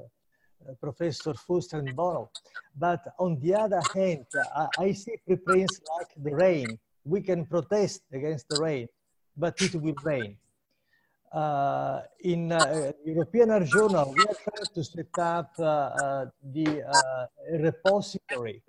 Professor 0.80 1.32
Fuster 1.34 1.78
and 1.78 1.96
Bonow. 1.96 2.28
But 2.76 3.02
on 3.18 3.38
the 3.40 3.54
other 3.54 3.82
hand, 3.94 4.26
I, 4.56 4.66
I 4.78 4.92
see 4.92 5.14
preprints 5.26 5.80
like 5.96 6.10
the 6.16 6.34
rain. 6.34 6.78
We 7.04 7.20
can 7.20 7.46
protest 7.46 8.02
against 8.12 8.48
the 8.48 8.60
rain, 8.60 8.88
but 9.36 9.60
it 9.60 9.74
will 9.74 9.94
rain. 10.02 10.36
Uh, 11.32 12.02
in 12.20 12.52
uh, 12.52 12.92
European 13.06 13.48
Heart 13.48 13.66
Journal, 13.66 14.12
we 14.14 14.20
are 14.20 14.36
trying 14.44 14.68
to 14.74 14.84
set 14.84 15.18
up 15.18 15.50
uh, 15.58 15.64
uh, 15.64 16.26
the 16.52 16.82
uh, 16.82 17.26
repository 17.58 18.62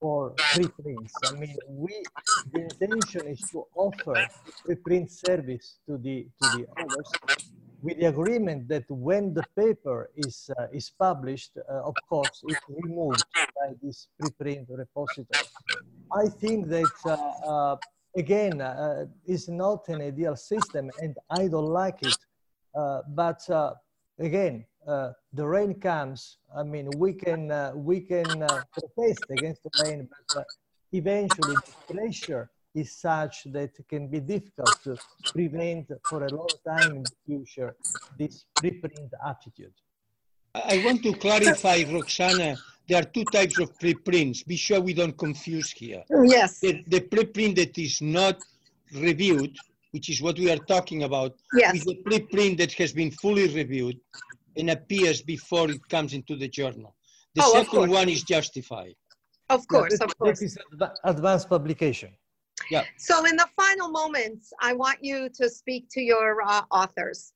for 0.00 0.34
preprints. 0.52 1.14
I 1.26 1.32
mean, 1.38 1.56
we 1.68 2.02
the 2.52 2.62
intention 2.62 3.28
is 3.28 3.40
to 3.52 3.64
offer 3.74 4.26
preprint 4.66 5.10
service 5.10 5.78
to 5.86 5.96
the 5.96 6.26
to 6.42 6.58
the 6.58 6.66
others 6.76 7.10
with 7.82 7.98
the 8.00 8.06
agreement 8.06 8.66
that 8.66 8.84
when 8.90 9.32
the 9.32 9.44
paper 9.56 10.10
is 10.16 10.50
uh, 10.58 10.66
is 10.72 10.90
published, 10.98 11.56
of 11.68 11.94
course, 12.08 12.42
it's 12.48 12.66
removed 12.68 13.24
by 13.54 13.74
this 13.80 14.08
preprint 14.20 14.66
repository. 14.68 15.46
I 16.12 16.28
think 16.28 16.66
that 16.68 17.78
again 18.16 18.60
uh, 18.60 19.06
is 19.26 19.48
not 19.48 19.88
an 19.88 20.00
ideal 20.00 20.36
system, 20.36 20.90
and 21.00 21.16
I 21.30 21.48
don't 21.48 21.72
like 21.82 22.02
it. 22.02 22.16
Uh, 22.74 23.00
but 23.08 23.48
uh, 23.50 23.74
again, 24.18 24.64
uh, 24.86 25.12
the 25.32 25.46
rain 25.46 25.74
comes. 25.74 26.38
I 26.56 26.62
mean, 26.62 26.88
we 26.96 27.12
can 27.12 27.50
uh, 27.50 27.72
we 27.74 28.00
can 28.00 28.42
uh, 28.42 28.62
protest 28.72 29.24
against 29.30 29.62
the 29.62 29.70
rain, 29.84 30.08
but 30.08 30.40
uh, 30.40 30.44
eventually 30.92 31.56
the 31.56 31.94
pressure 31.94 32.50
is 32.74 32.92
such 32.96 33.44
that 33.52 33.70
it 33.78 33.88
can 33.88 34.08
be 34.08 34.20
difficult 34.20 34.82
to 34.84 34.96
prevent 35.32 35.90
for 36.08 36.24
a 36.24 36.30
long 36.34 36.48
time 36.66 36.96
in 36.96 37.02
the 37.02 37.16
future 37.26 37.76
this 38.18 38.44
preprint 38.62 39.10
attitude. 39.26 39.72
I 40.54 40.76
I 40.80 40.84
want 40.84 41.02
to 41.02 41.12
clarify, 41.14 41.84
Roxana, 41.90 42.56
there 42.88 43.00
are 43.00 43.04
two 43.04 43.24
types 43.24 43.58
of 43.58 43.78
preprints. 43.78 44.42
Be 44.42 44.56
sure 44.56 44.80
we 44.80 44.94
don't 44.94 45.16
confuse 45.16 45.70
here. 45.70 46.02
yes, 46.24 46.60
The, 46.60 46.82
the 46.88 47.00
preprint 47.00 47.56
that 47.56 47.76
is 47.78 48.00
not 48.00 48.38
reviewed, 48.94 49.54
which 49.92 50.08
is 50.08 50.22
what 50.22 50.38
we 50.38 50.50
are 50.50 50.56
talking 50.74 51.02
about, 51.02 51.32
yes, 51.52 51.74
is 51.76 51.84
the 51.84 51.98
preprint 52.06 52.58
that 52.58 52.72
has 52.74 52.92
been 52.92 53.10
fully 53.10 53.48
reviewed 53.54 53.98
and 54.56 54.70
appears 54.70 55.22
before 55.22 55.70
it 55.70 55.86
comes 55.88 56.14
into 56.14 56.34
the 56.36 56.48
journal. 56.48 56.94
The 57.34 57.42
Oh, 57.44 57.52
second 57.52 57.90
one 57.90 58.08
is 58.08 58.22
justified. 58.22 58.94
of 59.50 59.66
course, 59.68 59.98
that, 59.98 60.08
of 60.08 60.18
course. 60.18 60.40
That 60.40 60.44
is 60.46 60.58
adva- 60.72 60.94
advanced 61.04 61.48
publication. 61.48 62.10
Yeah. 62.70 62.84
So 62.96 63.24
in 63.24 63.36
the 63.36 63.48
final 63.56 63.88
moments, 63.90 64.52
I 64.60 64.72
want 64.72 64.98
you 65.02 65.28
to 65.40 65.48
speak 65.48 65.88
to 65.92 66.00
your 66.00 66.42
uh, 66.42 66.62
authors. 66.70 67.32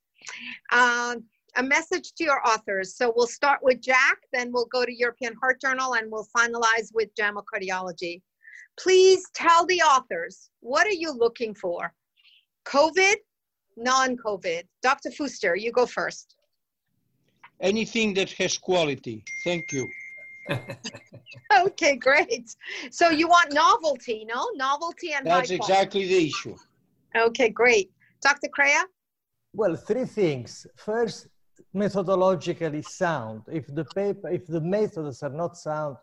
Um, 0.72 1.25
a 1.56 1.62
message 1.62 2.12
to 2.14 2.24
your 2.24 2.40
authors. 2.46 2.96
So 2.96 3.12
we'll 3.14 3.26
start 3.26 3.60
with 3.62 3.80
JACC, 3.80 4.16
then 4.32 4.50
we'll 4.52 4.66
go 4.66 4.84
to 4.84 4.94
European 4.94 5.34
Heart 5.40 5.60
Journal, 5.60 5.94
and 5.94 6.10
we'll 6.10 6.26
finalize 6.36 6.88
with 6.94 7.14
JAMA 7.16 7.42
Cardiology. 7.42 8.22
Please 8.78 9.22
tell 9.34 9.66
the 9.66 9.80
authors, 9.80 10.50
what 10.60 10.86
are 10.86 10.98
you 11.04 11.12
looking 11.12 11.54
for? 11.54 11.92
COVID, 12.64 13.16
non-COVID? 13.76 14.62
Dr. 14.82 15.10
Fuster, 15.10 15.60
you 15.60 15.72
go 15.72 15.84
first. 15.86 16.36
Anything 17.60 18.14
that 18.14 18.30
has 18.32 18.56
quality. 18.58 19.24
Thank 19.44 19.72
you. 19.72 19.88
Okay, 21.54 21.96
great. 21.96 22.56
So 22.90 23.10
you 23.10 23.28
want 23.28 23.52
novelty, 23.52 24.24
no? 24.26 24.48
Novelty 24.54 25.12
and 25.12 25.28
high 25.28 25.40
That's 25.40 25.48
quality. 25.48 25.54
exactly 25.56 26.06
the 26.06 26.26
issue. 26.28 26.56
Okay, 27.14 27.50
great. 27.50 27.90
Dr. 28.22 28.48
Crea? 28.48 28.84
Well, 29.52 29.76
three 29.76 30.06
things. 30.06 30.66
First, 30.76 31.28
methodologically 31.74 32.85
sound. 32.85 33.42
If 33.50 33.66
the 33.74 33.85
paper, 33.85 34.28
if 34.28 34.46
the 34.46 34.61
methods 34.61 35.22
are 35.22 35.30
not 35.30 35.56
sound, 35.56 35.96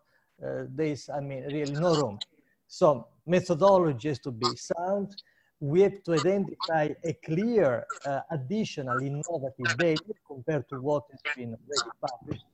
uh, 0.44 0.64
there's, 0.70 1.10
I 1.10 1.20
mean, 1.20 1.44
really 1.44 1.76
no 1.76 1.94
room. 1.94 2.20
So 2.68 3.08
methodology 3.26 4.10
has 4.10 4.20
to 4.20 4.32
be 4.32 4.56
sound. 4.56 5.16
We 5.60 5.82
have 5.82 6.04
to 6.04 6.14
identify 6.14 6.90
a 7.04 7.14
clear 7.26 7.86
uh, 8.06 8.22
additional 8.32 9.02
innovative 9.02 9.72
value 9.78 10.14
compared 10.26 10.70
to 10.70 10.76
what 10.78 11.04
has 11.12 11.22
been 11.36 11.56
already 11.56 11.92
published. 12.02 12.46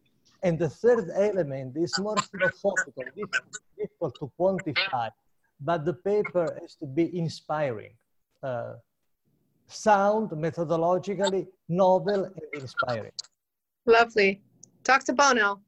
And 0.42 0.58
the 0.58 0.70
third 0.70 1.10
element 1.16 1.78
is 1.78 1.98
more 1.98 2.22
philosophical, 2.32 3.04
difficult 3.78 4.20
to 4.20 4.32
quantify, 4.40 5.10
but 5.60 5.86
the 5.86 5.94
paper 5.94 6.58
has 6.62 6.76
to 6.76 6.86
be 6.86 7.18
inspiring. 7.18 7.94
Uh, 8.42 8.74
sound, 9.68 10.30
methodologically, 10.32 11.48
novel, 11.70 12.26
and 12.26 12.62
inspiring. 12.62 13.12
Lovely. 13.86 14.42
Dr. 14.84 15.14
Bonow. 15.14 15.60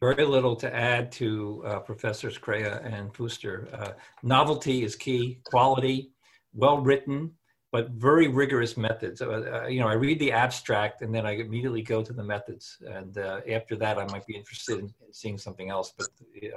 Very 0.00 0.24
little 0.24 0.56
to 0.56 0.74
add 0.74 1.12
to 1.12 1.62
uh, 1.64 1.78
Professors 1.80 2.36
Crea 2.36 2.64
and 2.64 3.12
Fuster. 3.14 3.72
Uh, 3.72 3.92
novelty 4.22 4.82
is 4.82 4.96
key, 4.96 5.38
quality, 5.44 6.10
well 6.54 6.78
written, 6.80 7.30
but 7.72 7.88
very 7.92 8.28
rigorous 8.28 8.76
methods. 8.76 9.22
Uh, 9.22 9.62
uh, 9.64 9.66
you 9.66 9.80
know, 9.80 9.88
I 9.88 9.94
read 9.94 10.18
the 10.18 10.30
abstract 10.30 11.00
and 11.00 11.12
then 11.12 11.24
I 11.24 11.32
immediately 11.38 11.80
go 11.80 12.02
to 12.02 12.12
the 12.12 12.22
methods. 12.22 12.76
And 12.86 13.16
uh, 13.16 13.40
after 13.50 13.76
that, 13.76 13.98
I 13.98 14.04
might 14.08 14.26
be 14.26 14.36
interested 14.36 14.78
in, 14.78 14.94
seeing 15.10 15.38
something 15.38 15.70
else. 15.70 15.94
But 15.96 16.08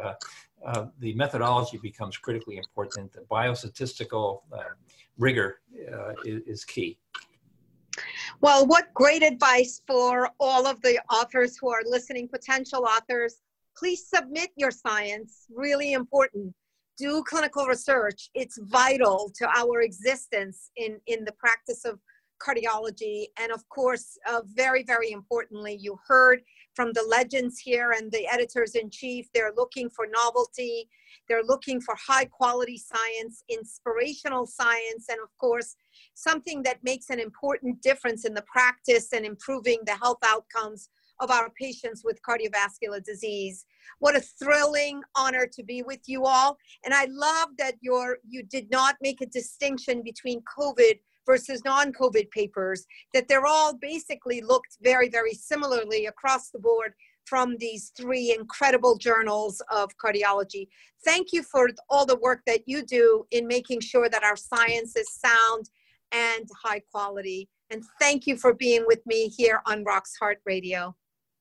uh, 0.04 0.14
uh, 0.66 0.88
the 1.00 1.14
methodology 1.14 1.78
becomes 1.78 2.18
critically 2.18 2.58
important. 2.58 3.14
The 3.14 3.22
biostatistical 3.32 4.42
uh, 4.52 4.64
rigor 5.18 5.62
is, 6.26 6.42
is 6.46 6.66
key. 6.66 7.00
Well, 8.42 8.68
what 8.68 8.94
great 8.94 9.24
advice 9.24 9.82
for 9.88 10.30
all 10.38 10.68
of 10.68 10.82
the 10.82 11.00
authors 11.10 11.58
who 11.58 11.70
are 11.70 11.82
listening, 11.86 12.28
potential 12.28 12.86
authors. 12.86 13.42
Please 13.78 14.06
submit 14.06 14.52
your 14.58 14.72
science, 14.72 15.48
really 15.50 15.94
important 15.94 16.54
do 16.98 17.24
clinical 17.24 17.66
research. 17.66 18.30
It's 18.34 18.58
vital 18.64 19.32
to 19.36 19.48
our 19.50 19.82
existence 19.82 20.72
in, 20.78 21.00
in 21.08 21.26
the 21.26 21.34
practice 21.34 21.86
of 21.86 22.00
cardiology. 22.42 23.26
And 23.40 23.52
of 23.52 23.68
course, 23.70 24.18
uh, 24.28 24.42
very, 24.46 24.84
very 24.84 25.12
importantly, 25.12 25.78
you 25.80 25.98
heard 26.08 26.42
from 26.74 26.92
the 26.94 27.06
legends 27.10 27.60
here 27.60 27.92
and 27.92 28.12
the 28.12 28.28
editors 28.28 28.76
in 28.76 28.90
chief, 28.90 29.28
they're 29.34 29.54
looking 29.56 29.90
for 29.90 30.08
novelty, 30.12 30.90
they're 31.30 31.44
looking 31.44 31.80
for 31.80 31.96
high 31.96 32.26
quality 32.26 32.78
science, 32.78 33.44
inspirational 33.50 34.46
science, 34.46 35.06
and 35.10 35.20
of 35.24 35.30
course, 35.40 35.76
something 36.14 36.62
that 36.64 36.84
makes 36.84 37.10
an 37.10 37.20
important 37.20 37.82
difference 37.82 38.26
in 38.26 38.34
the 38.34 38.44
practice 38.44 39.14
and 39.14 39.26
improving 39.26 39.80
the 39.86 39.96
health 39.96 40.20
outcomes 40.26 40.90
of 41.20 41.32
our 41.32 41.50
patients 41.60 42.04
with 42.04 42.22
cardiovascular 42.22 43.04
disease. 43.04 43.66
What 44.00 44.16
a 44.16 44.22
thrilling 44.22 45.02
honor 45.16 45.48
to 45.54 45.64
be 45.64 45.84
with 45.84 46.02
you 46.08 46.26
all. 46.26 46.58
And 46.84 46.94
I 46.94 47.08
love 47.10 47.50
that 47.58 47.76
you 47.82 48.16
you 48.28 48.44
did 48.44 48.70
not 48.72 48.96
make 49.02 49.22
a 49.22 49.26
distinction 49.28 50.02
between 50.04 50.42
COVID 50.58 51.00
versus 51.26 51.64
non-COVID 51.66 52.30
papers, 52.30 52.86
that 53.14 53.28
they're 53.28 53.48
all 53.48 53.76
basically 53.76 54.42
looked 54.42 54.78
very, 54.82 55.10
very 55.10 55.34
similarly 55.34 56.06
across 56.06 56.50
the 56.50 56.60
board 56.60 56.94
from 57.26 57.58
these 57.58 57.92
three 57.98 58.36
incredible 58.38 58.96
journals 58.98 59.62
of 59.72 59.90
cardiology. 59.98 60.68
Thank 61.04 61.34
you 61.34 61.42
for 61.42 61.70
all 61.90 62.06
the 62.06 62.20
work 62.20 62.42
that 62.46 62.62
you 62.68 62.86
do 62.86 63.26
in 63.32 63.48
making 63.48 63.82
sure 63.82 64.10
that 64.10 64.24
our 64.24 64.36
science 64.36 64.96
is 64.96 65.12
sound 65.12 65.70
and 66.12 66.48
high 66.64 66.82
quality. 66.92 67.50
And 67.72 67.84
thank 68.00 68.28
you 68.28 68.38
for 68.38 68.54
being 68.54 68.86
with 68.86 69.04
me 69.08 69.28
here 69.28 69.62
on 69.66 69.84
Rox 69.84 70.12
Heart 70.20 70.40
Radio. 70.46 70.96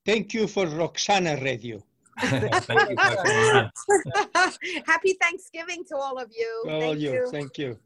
Thank 0.04 0.34
you 0.34 0.46
for 0.46 0.66
Roxana 0.66 1.36
Radio. 1.40 1.82
Thank 2.20 2.90
you, 2.90 2.96
Happy 4.86 5.16
Thanksgiving 5.20 5.84
to 5.88 5.96
all 5.96 6.18
of 6.18 6.30
you. 6.36 6.64
All 6.68 6.80
Thank 6.80 7.00
you. 7.00 7.12
you. 7.12 7.28
Thank 7.30 7.58
you. 7.58 7.78